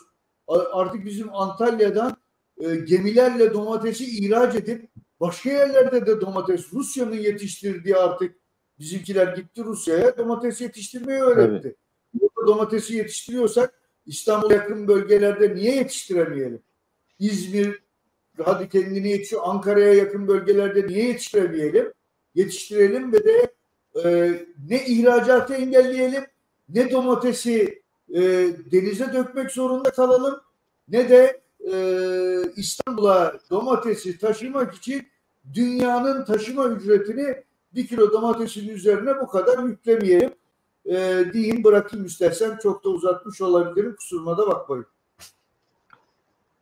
[0.72, 2.16] Artık bizim Antalya'dan
[2.58, 8.36] e, gemilerle domatesi ihraç edip başka yerlerde de domates Rusya'nın yetiştirdiği artık
[8.78, 11.66] bizimkiler gitti Rusya'ya domates yetiştirmeyi öğretti.
[11.66, 11.76] Evet.
[12.14, 13.74] Burada domatesi yetiştiriyorsak
[14.06, 16.62] İstanbul yakın bölgelerde niye yetiştiremeyelim?
[17.18, 17.83] İzmir
[18.42, 19.42] hadi kendini yetişiyor.
[19.44, 21.92] Ankara'ya yakın bölgelerde niye yetiştiremeyelim?
[22.34, 23.54] Yetiştirelim ve de
[24.04, 24.32] e,
[24.70, 26.24] ne ihracatı engelleyelim
[26.68, 27.82] ne domatesi
[28.14, 28.22] e,
[28.72, 30.40] denize dökmek zorunda kalalım
[30.88, 31.40] ne de
[31.72, 31.74] e,
[32.56, 35.06] İstanbul'a domatesi taşımak için
[35.54, 40.30] dünyanın taşıma ücretini bir kilo domatesin üzerine bu kadar yüklemeyelim
[40.86, 44.86] e, diyeyim bırakayım istersen çok da uzatmış olabilirim kusuruma da bakmayın.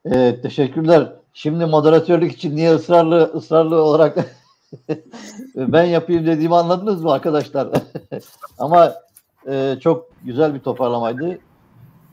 [0.04, 1.21] Evet teşekkürler.
[1.34, 4.18] Şimdi moderatörlük için niye ısrarlı ısrarlı olarak
[5.56, 7.68] ben yapayım dediğimi anladınız mı arkadaşlar?
[8.58, 8.92] Ama
[9.48, 11.38] e, çok güzel bir toparlamaydı.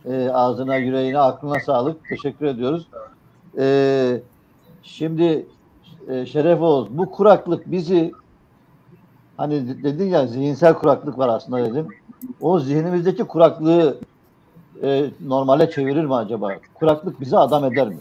[0.06, 2.10] E, ağzına, yüreğine, aklına sağlık.
[2.10, 2.88] Teşekkür ediyoruz.
[3.58, 4.22] E,
[4.84, 5.48] şimdi
[6.08, 8.12] e, Şeref Oğuz, bu kuraklık bizi
[9.38, 11.88] hani dedin ya zihinsel kuraklık var aslında dedim.
[12.42, 13.98] O zihnimizdeki kuraklığı
[14.84, 16.52] e, normale çevirir mi acaba?
[16.74, 17.98] Kuraklık bizi adam eder mi?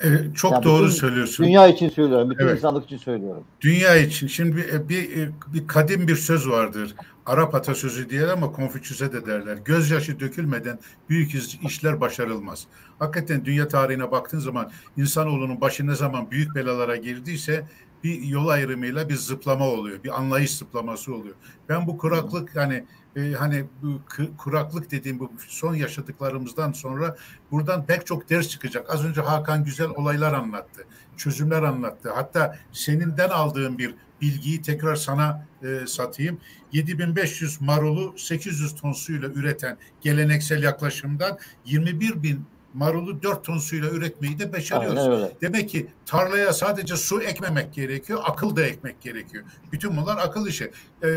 [0.00, 1.46] Evet, çok yani doğru söylüyorsun.
[1.46, 2.30] Dünya için söylüyorum.
[2.30, 2.56] Bütün evet.
[2.56, 3.44] insanlık için söylüyorum.
[3.60, 4.26] Dünya için.
[4.26, 6.94] Şimdi bir, bir, bir kadim bir söz vardır.
[7.26, 9.56] Arap atasözü diye ama Konfüçyüs'e de derler.
[9.56, 10.78] Gözyaşı dökülmeden
[11.08, 11.34] büyük
[11.64, 12.66] işler başarılmaz.
[12.98, 17.66] Hakikaten dünya tarihine baktığın zaman insanoğlunun başı ne zaman büyük belalara girdiyse
[18.04, 20.04] bir yol ayrımıyla bir zıplama oluyor.
[20.04, 21.34] Bir anlayış zıplaması oluyor.
[21.68, 22.84] Ben bu kuraklık yani
[23.16, 24.00] e, hani bu
[24.38, 27.16] kuraklık dediğim bu son yaşadıklarımızdan sonra
[27.50, 28.90] buradan pek çok ders çıkacak.
[28.90, 30.84] Az önce Hakan güzel olaylar anlattı.
[31.16, 32.12] Çözümler anlattı.
[32.14, 36.38] Hatta seninden aldığım bir bilgiyi tekrar sana e, satayım.
[36.72, 42.44] 7500 marulu 800 ton suyla üreten geleneksel yaklaşımdan 21 bin
[42.74, 45.32] marulu 4 ton suyla üretmeyi de başarıyoruz.
[45.40, 49.44] Demek ki tarlaya sadece su ekmemek gerekiyor, akıl da ekmek gerekiyor.
[49.72, 50.70] Bütün bunlar akıl işi.
[51.04, 51.08] Ee,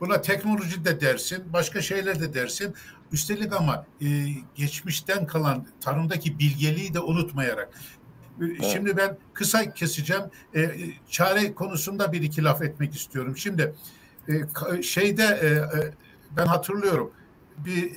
[0.00, 2.74] buna teknoloji de dersin, başka şeyler de dersin.
[3.12, 4.06] Üstelik ama e,
[4.54, 7.68] geçmişten kalan tarımdaki bilgeliği de unutmayarak.
[8.40, 8.64] Evet.
[8.72, 10.22] Şimdi ben kısa keseceğim.
[10.54, 10.70] E,
[11.10, 13.36] çare konusunda bir iki laf etmek istiyorum.
[13.36, 13.74] Şimdi
[14.28, 15.92] e, şeyde e, e,
[16.36, 17.12] ben hatırlıyorum
[17.58, 17.92] bir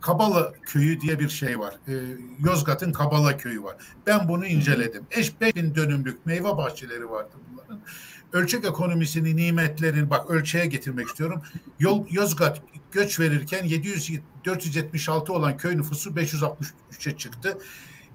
[0.00, 1.74] Kabala köyü diye bir şey var.
[1.88, 1.92] E,
[2.38, 3.76] Yozgat'ın Kabala köyü var.
[4.06, 5.06] Ben bunu inceledim.
[5.10, 7.80] Eş 5000 dönümlük meyve bahçeleri vardı bunların.
[8.32, 11.42] Ölçek ekonomisini, nimetlerin bak ölçeğe getirmek istiyorum.
[11.78, 12.62] Yol, Yozgat
[12.92, 14.10] göç verirken 700
[14.44, 17.58] 476 olan köy nüfusu 563'e çıktı.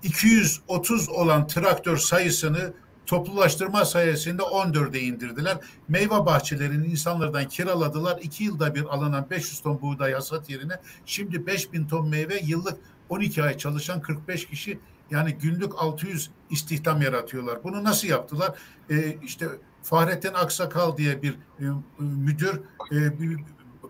[0.04, 2.74] 230 olan traktör sayısını
[3.06, 5.58] toplulaştırma sayesinde 14'e indirdiler.
[5.88, 8.20] Meyve bahçelerini insanlardan kiraladılar.
[8.22, 10.74] İki yılda bir alınan 500 ton buğday hasat yerine
[11.06, 12.78] şimdi 5000 ton meyve yıllık
[13.10, 14.80] 12 ay çalışan 45 kişi
[15.12, 17.64] yani günlük 600 istihdam yaratıyorlar.
[17.64, 18.58] Bunu nasıl yaptılar?
[18.90, 19.48] Ee, işte
[19.86, 21.64] Fahrettin Aksakal diye bir e,
[22.00, 22.62] müdür,
[22.92, 23.40] e, bir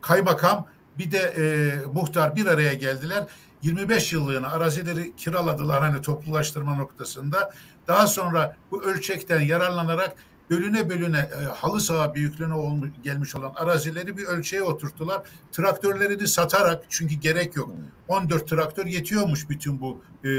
[0.01, 0.67] kaymakam
[0.97, 1.45] bir de e,
[1.93, 3.27] muhtar bir araya geldiler.
[3.61, 7.53] 25 yıllığına arazileri kiraladılar hani toplulaştırma noktasında.
[7.87, 10.15] Daha sonra bu ölçekten yararlanarak
[10.49, 15.21] bölüne bölüne e, halı saha büyüklüğüne olmuş, gelmiş olan arazileri bir ölçeğe oturttular.
[15.51, 17.71] Traktörlerini satarak çünkü gerek yok.
[18.07, 20.29] 14 traktör yetiyormuş bütün bu e,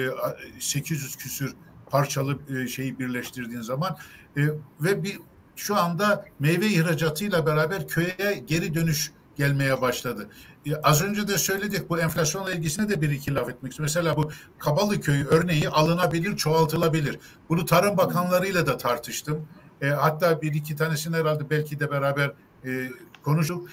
[0.60, 1.54] 800 küsür
[1.90, 3.96] parçalı e, şeyi birleştirdiğin zaman
[4.36, 4.42] e,
[4.80, 5.18] ve bir
[5.56, 10.28] şu anda meyve ihracatıyla beraber köye geri dönüş gelmeye başladı.
[10.66, 13.92] E, az önce de söyledik bu enflasyonla ilgisine de bir iki laf etmek istiyorum.
[13.94, 17.18] Mesela bu Kabalıköy örneği alınabilir, çoğaltılabilir.
[17.48, 19.48] Bunu Tarım Bakanlarıyla da tartıştım.
[19.82, 22.32] E, hatta bir iki tanesini herhalde belki de beraber
[22.64, 22.90] e,
[23.22, 23.68] konuştuk.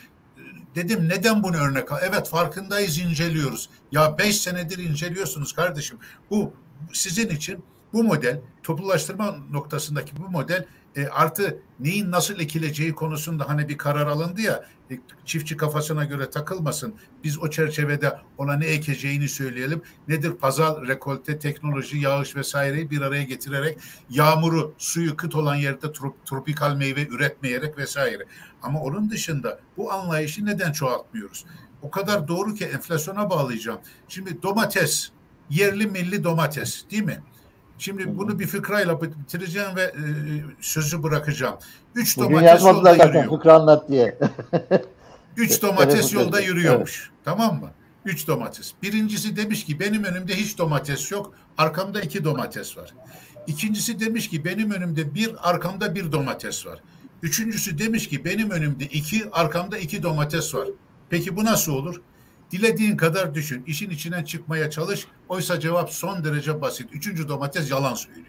[0.75, 1.99] Dedim neden bunu örnek al?
[2.01, 3.69] Evet farkındayız inceliyoruz.
[3.91, 5.97] Ya beş senedir inceliyorsunuz kardeşim.
[6.29, 6.53] Bu
[6.93, 7.63] sizin için
[7.93, 10.65] bu model toplulaştırma noktasındaki bu model
[10.95, 16.29] e, artı neyin nasıl ekileceği konusunda hani bir karar alındı ya e, çiftçi kafasına göre
[16.29, 16.95] takılmasın.
[17.23, 19.81] Biz o çerçevede ona ne ekeceğini söyleyelim.
[20.07, 23.77] Nedir pazar, rekolte, teknoloji, yağış vesaireyi bir araya getirerek
[24.09, 28.23] yağmuru, suyu kıt olan yerde trop, tropikal meyve üretmeyerek vesaire.
[28.61, 31.45] Ama onun dışında bu anlayışı neden çoğaltmıyoruz?
[31.81, 33.79] O kadar doğru ki enflasyona bağlayacağım.
[34.07, 35.09] Şimdi domates,
[35.49, 37.23] yerli milli domates değil mi?
[37.83, 39.93] Şimdi bunu bir fıkrayla bitireceğim ve e,
[40.61, 41.55] sözü bırakacağım.
[41.95, 43.29] Üç Bugün domates yolda zaten, yürüyor.
[43.29, 44.17] Fıkra anlat diye.
[45.37, 46.99] Üç domates yolda yürüyormuş.
[47.01, 47.19] Evet.
[47.25, 47.71] Tamam mı?
[48.05, 48.73] Üç domates.
[48.83, 51.33] Birincisi demiş ki benim önümde hiç domates yok.
[51.57, 52.93] Arkamda iki domates var.
[53.47, 56.79] İkincisi demiş ki benim önümde bir, arkamda bir domates var.
[57.21, 60.67] Üçüncüsü demiş ki benim önümde iki, arkamda iki domates var.
[61.09, 62.01] Peki bu nasıl olur?
[62.53, 63.63] Dilediğin kadar düşün.
[63.67, 65.07] İşin içinden çıkmaya çalış.
[65.29, 66.89] Oysa cevap son derece basit.
[66.93, 68.27] Üçüncü domates yalan söylüyor.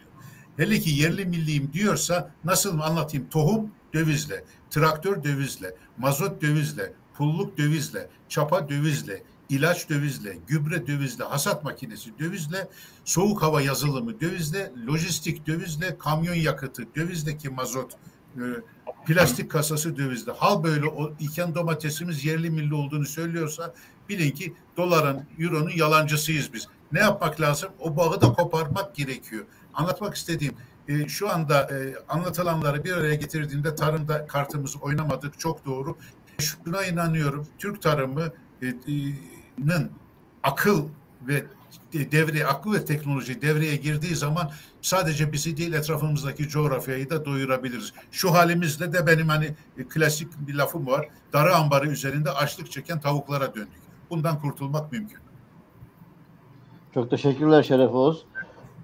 [0.56, 3.28] Hele ki yerli milliyim diyorsa nasıl anlatayım?
[3.28, 11.64] Tohum dövizle, traktör dövizle, mazot dövizle, pulluk dövizle, çapa dövizle, ilaç dövizle, gübre dövizle, hasat
[11.64, 12.68] makinesi dövizle,
[13.04, 17.92] soğuk hava yazılımı dövizle, lojistik dövizle, kamyon yakıtı dövizle ki mazot,
[18.36, 18.44] e,
[19.06, 20.32] plastik kasası dövizle.
[20.32, 23.74] Hal böyle o, iken domatesimiz yerli milli olduğunu söylüyorsa
[24.08, 26.68] bilin ki doların, euronun yalancısıyız biz.
[26.92, 27.70] Ne yapmak lazım?
[27.78, 29.44] O bağı da koparmak gerekiyor.
[29.74, 30.54] Anlatmak istediğim
[30.88, 35.96] e, şu anda e, anlatılanları bir araya getirdiğinde tarımda kartımızı oynamadık çok doğru.
[36.38, 37.46] Şuna inanıyorum.
[37.58, 38.32] Türk tarımı
[38.62, 38.74] e, e,
[40.42, 40.88] akıl
[41.22, 41.44] ve
[41.92, 44.50] devreye, akıl ve teknoloji devreye girdiği zaman
[44.82, 47.92] sadece bizi değil etrafımızdaki coğrafyayı da doyurabiliriz.
[48.10, 49.54] Şu halimizle de benim hani
[49.88, 51.08] klasik bir lafım var.
[51.32, 53.84] Darı ambarı üzerinde açlık çeken tavuklara döndük.
[54.10, 55.18] Bundan kurtulmak mümkün.
[56.94, 58.24] Çok teşekkürler Şeref Oğuz.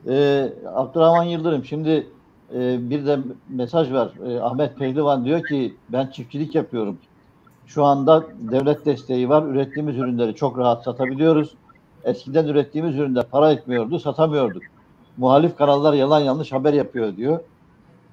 [0.08, 2.06] Ee, Abdurrahman Yıldırım şimdi
[2.54, 3.18] e, bir de
[3.48, 4.12] mesaj var.
[4.26, 6.98] E, Ahmet Pehlivan diyor ki ben çiftçilik yapıyorum.
[7.66, 9.42] Şu anda devlet desteği var.
[9.46, 11.54] Ürettiğimiz ürünleri çok rahat satabiliyoruz.
[12.04, 14.62] Eskiden ürettiğimiz ürünler para etmiyordu, satamıyorduk.
[15.16, 17.40] Muhalif kanallar yalan yanlış haber yapıyor diyor.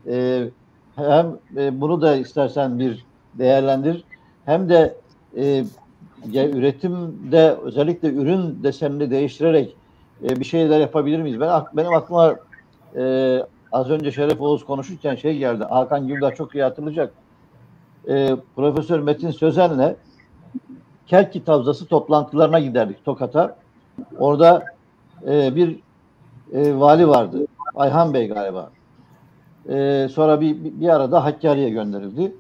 [0.07, 0.49] Ee,
[0.95, 4.03] hem e, bunu da istersen bir değerlendir.
[4.45, 4.95] Hem de
[5.37, 5.65] e,
[6.33, 9.75] üretimde özellikle ürün desenini değiştirerek
[10.23, 11.39] e, bir şeyler yapabilir miyiz?
[11.39, 12.35] Ben benim aklıma
[12.95, 15.63] e, az önce Şeref Oğuz konuşurken şey geldi.
[15.63, 17.13] Hakan Güldağ çok iyi hatırlayacak
[18.07, 19.95] e, Profesör Metin Sözen'le
[21.07, 23.55] Kelki Tavzası toplantılarına giderdik Tokat'a.
[24.17, 24.65] Orada
[25.27, 25.79] e, bir
[26.53, 27.47] e, vali vardı.
[27.75, 28.71] Ayhan Bey galiba.
[29.69, 32.35] E, sonra bir, bir arada Hakkari'ye gönderildi.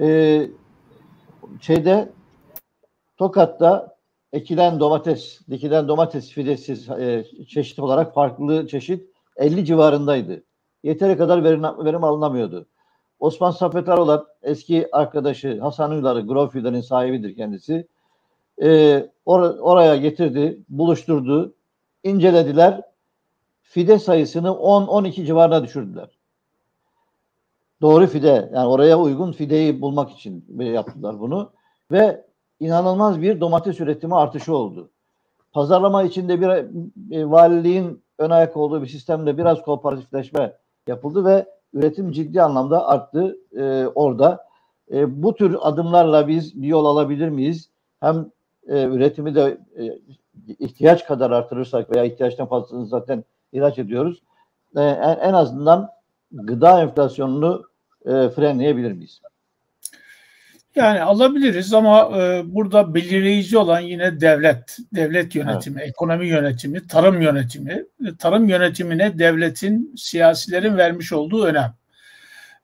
[0.00, 0.48] E,
[1.60, 2.12] şeyde
[3.16, 3.96] Tokat'ta
[4.32, 10.42] ekilen domates, dikilen domates fidesi e, çeşit olarak farklı çeşit 50 civarındaydı.
[10.82, 12.66] Yeteri kadar verim, verim alınamıyordu.
[13.18, 17.88] Osman Saffet Arolat eski arkadaşı Hasan Uylar'ı Grofil'lerin sahibidir kendisi.
[18.62, 21.54] Ee, or oraya getirdi, buluşturdu,
[22.02, 22.82] incelediler.
[23.62, 26.18] Fide sayısını 10-12 civarına düşürdüler.
[27.82, 31.50] Doğru fide, yani oraya uygun fideyi bulmak için yaptılar bunu.
[31.90, 32.24] Ve
[32.60, 34.90] inanılmaz bir domates üretimi artışı oldu.
[35.52, 36.48] Pazarlama içinde bir
[37.16, 43.36] e, valiliğin ön ayak olduğu bir sistemde biraz kooperatifleşme yapıldı ve üretim ciddi anlamda arttı
[43.56, 44.44] e, orada.
[44.92, 47.70] E, bu tür adımlarla biz bir yol alabilir miyiz?
[48.00, 48.30] Hem
[48.68, 49.98] e, üretimi de e,
[50.58, 54.22] ihtiyaç kadar artırırsak veya ihtiyaçtan fazlasını zaten ihraç ediyoruz.
[54.76, 55.90] E, en, en azından
[56.32, 57.64] gıda enflasyonunu
[58.06, 59.20] e, frenleyebilir miyiz?
[60.74, 65.88] Yani alabiliriz ama e, burada belirleyici olan yine devlet, devlet yönetimi, evet.
[65.88, 67.84] ekonomi yönetimi, tarım yönetimi.
[68.18, 71.74] Tarım yönetimine devletin, siyasilerin vermiş olduğu önem.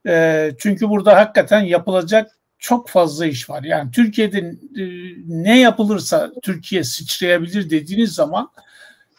[0.06, 3.62] E, çünkü burada hakikaten yapılacak çok fazla iş var.
[3.62, 4.84] Yani Türkiye'de e,
[5.26, 8.50] ne yapılırsa Türkiye sıçrayabilir dediğiniz zaman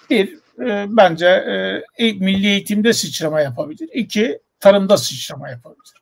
[0.10, 1.28] bir e, bence
[1.98, 3.90] e, milli eğitimde sıçrama yapabilir.
[3.94, 5.94] İki tarımda sıçrama yapabilir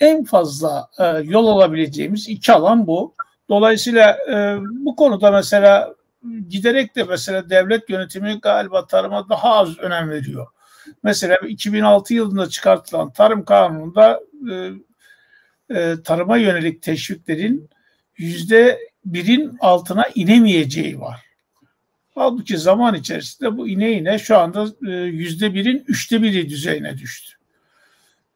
[0.00, 0.88] en fazla
[1.24, 3.14] yol alabileceğimiz iki alan bu.
[3.48, 4.18] Dolayısıyla
[4.62, 5.94] bu konuda mesela
[6.48, 10.46] giderek de mesela devlet yönetimi galiba tarıma daha az önem veriyor.
[11.02, 14.20] Mesela 2006 yılında çıkartılan tarım kanununda
[15.70, 17.70] e, tarıma yönelik teşviklerin
[18.16, 21.20] yüzde birin altına inemeyeceği var.
[22.14, 27.36] Halbuki zaman içerisinde bu ine ine şu anda e, yüzde birin üçte biri düzeyine düştü.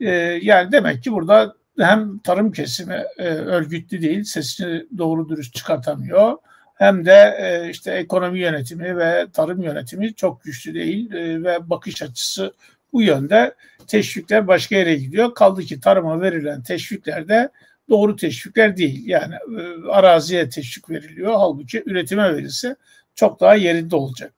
[0.01, 0.11] E,
[0.43, 6.37] yani demek ki burada hem tarım kesimi örgütlü değil, sesini doğru dürüst çıkartamıyor.
[6.75, 11.11] Hem de işte ekonomi yönetimi ve tarım yönetimi çok güçlü değil
[11.45, 12.53] ve bakış açısı
[12.93, 13.55] bu yönde
[13.87, 15.35] teşvikler başka yere gidiyor.
[15.35, 17.51] Kaldı ki tarıma verilen teşvikler de
[17.89, 19.03] doğru teşvikler değil.
[19.07, 21.35] Yani e, araziye teşvik veriliyor.
[21.37, 22.77] Halbuki üretime verilse
[23.15, 24.35] çok daha yerinde olacak.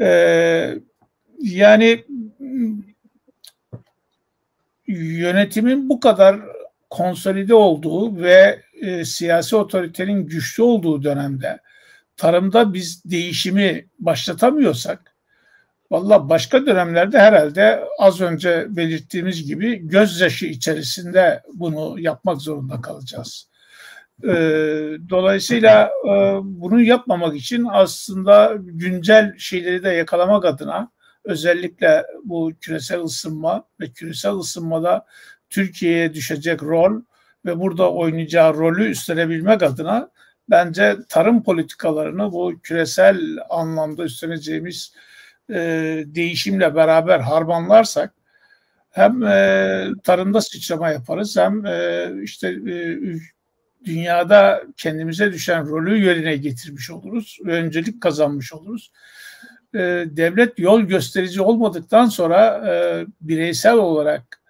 [0.00, 0.74] E,
[1.38, 2.04] yani
[4.86, 6.40] yönetimin bu kadar
[6.90, 11.58] konsolide olduğu ve e, siyasi otoritenin güçlü olduğu dönemde
[12.16, 15.11] tarımda biz değişimi başlatamıyorsak
[15.92, 23.48] valla başka dönemlerde herhalde az önce belirttiğimiz gibi gözyaşı içerisinde bunu yapmak zorunda kalacağız.
[24.24, 24.28] E,
[25.10, 26.10] dolayısıyla e,
[26.42, 30.90] bunu yapmamak için aslında güncel şeyleri de yakalamak adına
[31.24, 35.06] özellikle bu küresel ısınma ve küresel ısınmada
[35.50, 37.02] Türkiye'ye düşecek rol
[37.46, 40.10] ve burada oynayacağı rolü üstlenebilmek adına
[40.50, 43.20] bence tarım politikalarını bu küresel
[43.50, 44.92] anlamda üstleneceğimiz
[45.50, 45.54] e,
[46.06, 48.14] değişimle beraber harmanlarsak
[48.90, 52.98] hem e, tarımda sıçrama yaparız hem e, işte e,
[53.84, 58.92] dünyada kendimize düşen rolü yerine getirmiş oluruz öncelik kazanmış oluruz.
[59.74, 64.42] E, devlet yol gösterici olmadıktan sonra e, bireysel olarak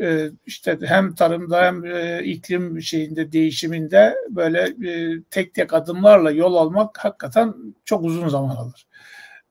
[0.00, 4.60] e, işte hem tarımda hem e, iklim şeyinde değişiminde böyle
[4.90, 7.54] e, tek tek adımlarla yol almak hakikaten
[7.84, 8.86] çok uzun zaman alır.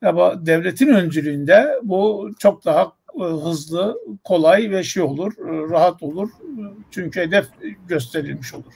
[0.05, 6.29] Ama devletin öncülüğünde bu çok daha e, hızlı, kolay ve şey olur, e, rahat olur.
[6.91, 7.45] Çünkü hedef
[7.87, 8.73] gösterilmiş olur.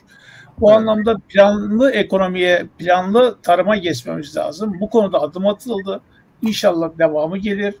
[0.60, 4.76] Bu anlamda planlı ekonomiye, planlı tarıma geçmemiz lazım.
[4.80, 6.00] Bu konuda adım atıldı.
[6.42, 7.74] İnşallah devamı gelir.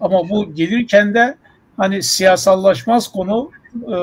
[0.00, 1.36] Ama bu gelirken de
[1.76, 3.50] hani siyasallaşmaz konu
[3.86, 3.96] e,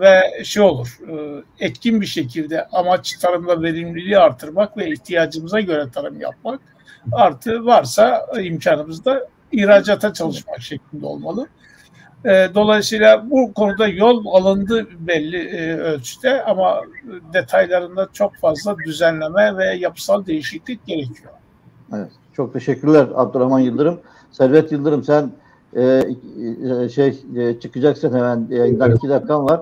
[0.00, 6.20] ve şey olur e, etkin bir şekilde amaç tarımda verimliliği artırmak ve ihtiyacımıza göre tarım
[6.20, 6.60] yapmak
[7.12, 11.46] artı varsa imkanımız da ihracata çalışmak şeklinde olmalı.
[12.24, 16.80] E, dolayısıyla bu konuda yol alındı belli e, ölçüde ama
[17.32, 21.32] detaylarında çok fazla düzenleme ve yapısal değişiklik gerekiyor.
[21.94, 24.00] Evet, çok teşekkürler Abdurrahman Yıldırım.
[24.32, 25.30] Servet Yıldırım sen
[25.76, 26.02] e,
[26.82, 29.60] e, şey e, çıkacaksın hemen yayından iki dakikan var.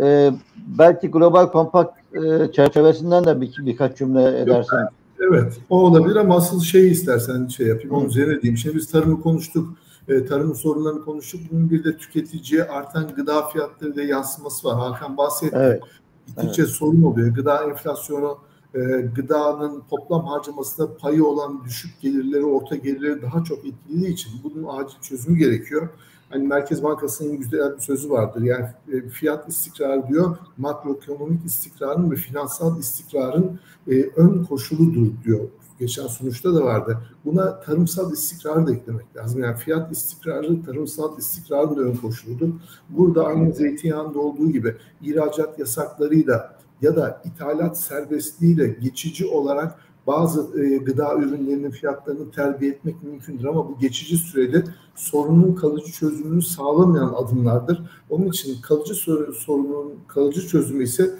[0.00, 4.78] E, belki Global Compact e, çerçevesinden de bir, birkaç cümle edersin.
[5.20, 8.58] Evet, o olabilir ama asıl şeyi istersen şey yapayım, onun üzerine diyeyim.
[8.58, 9.68] Şimdi biz tarımı konuştuk,
[10.08, 11.40] e, tarımın sorunlarını konuştuk.
[11.50, 14.76] Bunun bir de tüketiciye artan gıda fiyatları da yansıması var.
[14.76, 15.56] Hakan bahsetti.
[15.58, 15.82] Evet.
[16.26, 16.70] Gittikçe evet.
[16.70, 17.28] sorun oluyor.
[17.28, 18.38] Gıda enflasyonu,
[18.74, 18.80] e,
[19.16, 25.00] gıdanın toplam harcamasında payı olan düşük gelirleri, orta gelirleri daha çok etkilediği için bunun acil
[25.00, 25.88] çözümü gerekiyor.
[26.30, 28.42] Hani Merkez Bankası'nın güzel bir sözü vardır.
[28.42, 35.48] Yani e, fiyat istikrarı diyor, makroekonomik istikrarın ve finansal istikrarın e, ön koşuludur diyor.
[35.78, 36.98] Geçen sonuçta da vardı.
[37.24, 39.42] Buna tarımsal istikrarı da eklemek lazım.
[39.42, 42.48] Yani fiyat istikrarı tarımsal istikrarın da ön koşuludur.
[42.88, 50.76] Burada aynı zeytinyağında olduğu gibi ihracat yasaklarıyla ya da ithalat serbestliğiyle geçici olarak bazı e,
[50.76, 57.82] gıda ürünlerinin fiyatlarını terbiye etmek mümkündür ama bu geçici sürede sorunun kalıcı çözümünü sağlamayan adımlardır.
[58.10, 58.94] Onun için kalıcı
[59.34, 61.10] sorunun kalıcı çözümü ise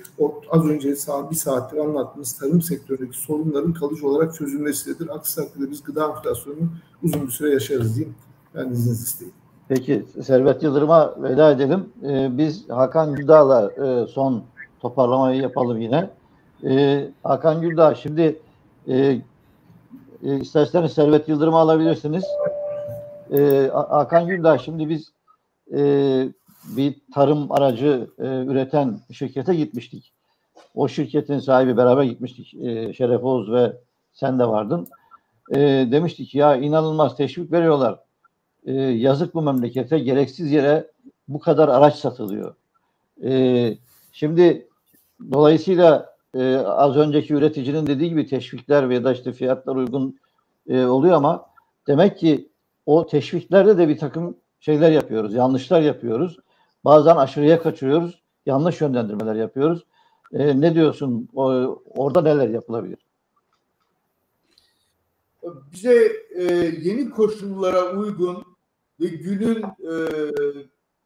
[0.51, 0.91] az önce
[1.31, 5.09] bir saattir anlattığımız tarım sektöründeki sorunların kalıcı olarak çözülmesidir.
[5.09, 6.69] Aksi takdirde biz gıda enflasyonunu
[7.03, 8.15] uzun bir süre yaşarız diyeyim.
[8.55, 9.35] Ben izninizi isteyeyim.
[9.69, 11.89] Peki Servet Yıldırım'a veda edelim.
[12.03, 14.43] Ee, biz Hakan Güldağ'la e, son
[14.81, 16.11] toparlamayı yapalım yine.
[16.65, 18.41] Ee, Hakan Güldağ şimdi
[18.89, 19.21] e,
[20.23, 22.25] e, isterseniz Servet Yıldırım'ı alabilirsiniz.
[23.33, 25.13] E, Hakan Güldağ şimdi biz
[25.73, 25.81] e,
[26.77, 30.13] bir tarım aracı e, üreten şirkete gitmiştik.
[30.75, 32.55] O şirketin sahibi beraber gitmiştik.
[32.55, 33.73] E, Şeref Oğuz ve
[34.13, 34.87] sen de vardın.
[35.51, 35.59] E,
[35.93, 37.99] demiştik ya inanılmaz teşvik veriyorlar.
[38.67, 40.91] E, yazık bu memlekete gereksiz yere
[41.29, 42.55] bu kadar araç satılıyor.
[43.25, 43.75] E,
[44.13, 44.69] şimdi
[45.33, 50.19] dolayısıyla e, az önceki üreticinin dediği gibi teşvikler veya da işte fiyatlar uygun
[50.69, 51.47] e, oluyor ama
[51.87, 52.49] demek ki
[52.87, 56.39] o teşviklerde de bir takım şeyler yapıyoruz, yanlışlar yapıyoruz.
[56.85, 59.85] Bazen aşırıya kaçıyoruz, yanlış yönlendirmeler yapıyoruz.
[60.33, 61.29] E, ne diyorsun?
[61.35, 61.45] O,
[61.87, 62.99] orada neler yapılabilir?
[65.73, 66.43] Bize e,
[66.83, 68.45] yeni koşullara uygun
[69.01, 69.93] ve günün e,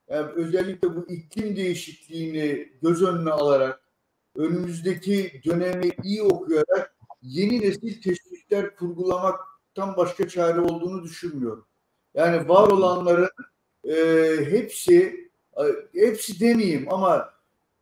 [0.09, 3.88] yani özellikle bu iklim değişikliğini göz önüne alarak
[4.39, 11.67] önümüzdeki dönemi iyi okuyarak yeni nesil teşvikler kurgulamaktan başka çare olduğunu düşünmüyorum.
[12.15, 13.31] Yani var olanların
[13.85, 13.95] e,
[14.51, 15.65] hepsi e,
[16.01, 17.31] hepsi demeyeyim ama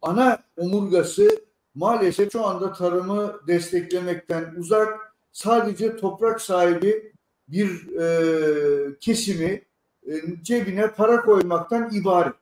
[0.03, 1.29] ana omurgası
[1.75, 7.13] maalesef şu anda tarımı desteklemekten uzak sadece toprak sahibi
[7.49, 9.65] bir e, kesimi
[10.07, 12.35] e, cebine para koymaktan ibaret.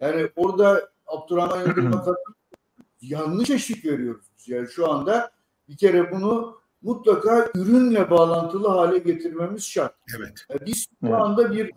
[0.00, 2.04] Yani orada Abdurrahman Yıldırım'a
[3.02, 4.26] yanlış eşlik veriyoruz.
[4.46, 5.30] Yani şu anda
[5.68, 9.94] bir kere bunu mutlaka ürünle bağlantılı hale getirmemiz şart.
[10.18, 10.46] Evet.
[10.50, 11.14] Yani biz şu evet.
[11.14, 11.70] anda bir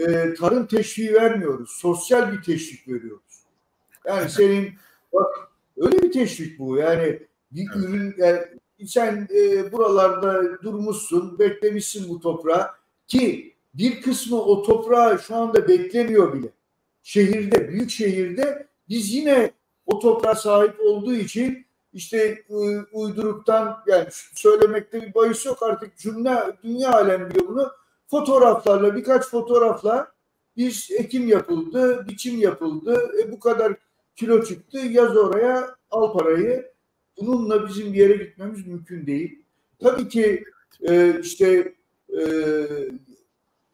[0.00, 1.70] e, tarım teşviği vermiyoruz.
[1.70, 3.44] Sosyal bir teşvik veriyoruz.
[4.06, 4.72] Yani senin
[5.12, 6.76] bak öyle bir teşvik bu.
[6.76, 7.22] Yani
[7.52, 7.84] bir evet.
[7.84, 8.40] ürün yani
[8.86, 12.70] sen e, buralarda durmuşsun, beklemişsin bu toprağı
[13.06, 16.48] ki bir kısmı o toprağı şu anda beklemiyor bile.
[17.02, 19.50] Şehirde, büyük şehirde biz yine
[19.88, 22.44] o toprağa sahip olduğu için işte
[22.92, 27.70] uyduruktan yani söylemekte bir bahis yok artık cümle dünya alem biliyor bunu.
[28.06, 30.12] Fotoğraflarla birkaç fotoğrafla
[30.56, 33.12] biz ekim yapıldı, biçim yapıldı.
[33.22, 33.74] E bu kadar
[34.16, 34.78] kilo çıktı.
[34.78, 36.72] Yaz oraya al parayı.
[37.20, 39.42] Bununla bizim bir yere gitmemiz mümkün değil.
[39.82, 40.44] Tabii ki
[40.88, 41.74] e, işte
[42.18, 42.22] e,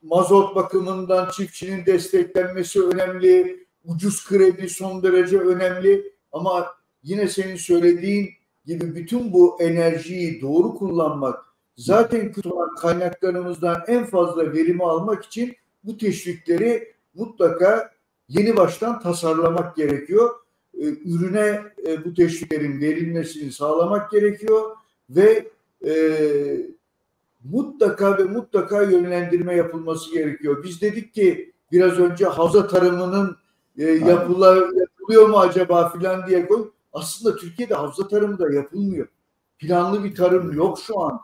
[0.02, 3.63] mazot bakımından çiftçinin desteklenmesi önemli.
[3.84, 6.12] Ucuz kredi son derece önemli.
[6.32, 6.66] Ama
[7.02, 8.30] yine senin söylediğin
[8.66, 11.44] gibi bütün bu enerjiyi doğru kullanmak
[11.76, 17.90] zaten kutulan kaynaklarımızdan en fazla verimi almak için bu teşvikleri mutlaka
[18.28, 20.30] yeni baştan tasarlamak gerekiyor.
[20.74, 24.76] Ee, ürüne e, bu teşviklerin verilmesini sağlamak gerekiyor
[25.10, 25.48] ve
[25.86, 25.94] e,
[27.44, 30.64] mutlaka ve mutlaka yönlendirme yapılması gerekiyor.
[30.64, 33.36] Biz dedik ki biraz önce havza tarımının
[33.78, 36.70] e, yapıla, yapılıyor mu acaba filan diye koy.
[36.92, 39.08] Aslında Türkiye'de havza tarımı da yapılmıyor.
[39.58, 41.20] Planlı bir tarım yok şu an.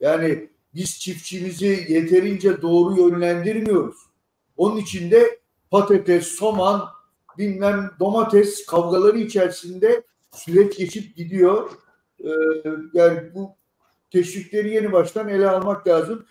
[0.00, 3.96] Yani biz çiftçimizi yeterince doğru yönlendirmiyoruz.
[4.56, 5.40] Onun için de
[5.70, 6.88] patates, soman,
[7.38, 11.70] bilmem domates kavgaları içerisinde süreç geçip gidiyor.
[12.24, 12.30] Ee,
[12.92, 13.56] yani bu
[14.10, 16.26] teşvikleri yeni baştan ele almak lazım.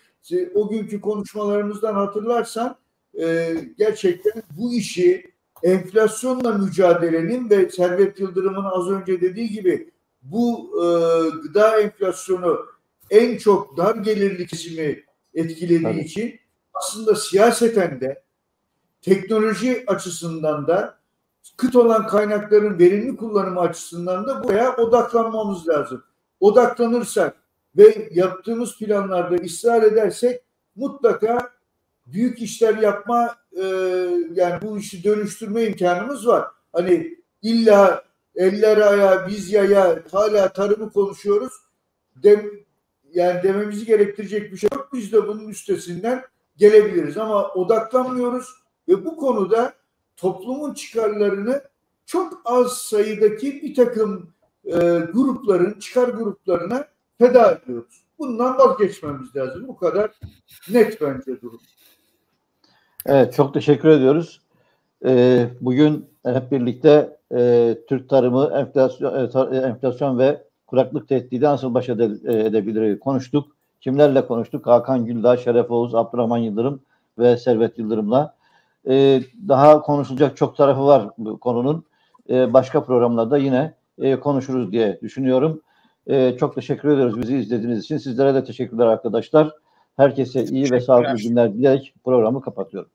[0.54, 2.76] O günkü konuşmalarımızdan hatırlarsan
[3.20, 5.31] e, gerçekten bu işi
[5.62, 9.90] enflasyonla mücadelenin ve Servet Yıldırım'ın az önce dediği gibi
[10.22, 10.86] bu e,
[11.42, 12.66] gıda enflasyonu
[13.10, 15.04] en çok dar gelirli kesimi
[15.34, 16.00] etkilediği Tabii.
[16.00, 16.40] için
[16.74, 18.22] aslında siyaseten de
[19.02, 20.98] teknoloji açısından da
[21.56, 26.04] kıt olan kaynakların verimli kullanımı açısından da buraya odaklanmamız lazım.
[26.40, 27.36] Odaklanırsak
[27.76, 30.42] ve yaptığımız planlarda ısrar edersek
[30.76, 31.50] mutlaka
[32.06, 33.64] büyük işler yapma e,
[34.34, 36.44] yani bu işi dönüştürme imkanımız var.
[36.72, 41.52] Hani illa eller ayağa biz yaya hala tarımı konuşuyoruz.
[42.16, 42.50] Dem,
[43.12, 44.88] yani dememizi gerektirecek bir şey yok.
[44.92, 46.24] Biz de bunun üstesinden
[46.56, 48.48] gelebiliriz ama odaklanmıyoruz
[48.88, 49.74] ve bu konuda
[50.16, 51.62] toplumun çıkarlarını
[52.06, 54.30] çok az sayıdaki bir takım
[54.64, 54.78] e,
[55.12, 56.88] grupların, çıkar gruplarına
[57.18, 58.02] feda ediyoruz.
[58.18, 59.68] Bundan vazgeçmemiz lazım.
[59.68, 60.10] Bu kadar
[60.70, 61.60] net bence durum.
[63.06, 64.40] Evet, çok teşekkür ediyoruz.
[65.04, 71.88] Ee, bugün hep birlikte e, Türk tarımı, enflasyon, e, enflasyon ve kuraklık tehdidi nasıl baş
[71.88, 72.04] ede,
[72.46, 73.56] edebilir konuştuk.
[73.80, 74.66] Kimlerle konuştuk?
[74.66, 76.80] Hakan Güldağ, Şeref Oğuz, Abdurrahman Yıldırım
[77.18, 78.34] ve Servet Yıldırım'la.
[78.88, 81.84] Ee, daha konuşulacak çok tarafı var bu konunun.
[82.30, 85.60] Ee, başka programlarda yine e, konuşuruz diye düşünüyorum.
[86.06, 87.98] Ee, çok teşekkür ediyoruz bizi izlediğiniz için.
[87.98, 89.61] Sizlere de teşekkürler arkadaşlar.
[89.96, 92.90] Herkese iyi ve sağlıklı günler dileyerek programı kapatıyorum.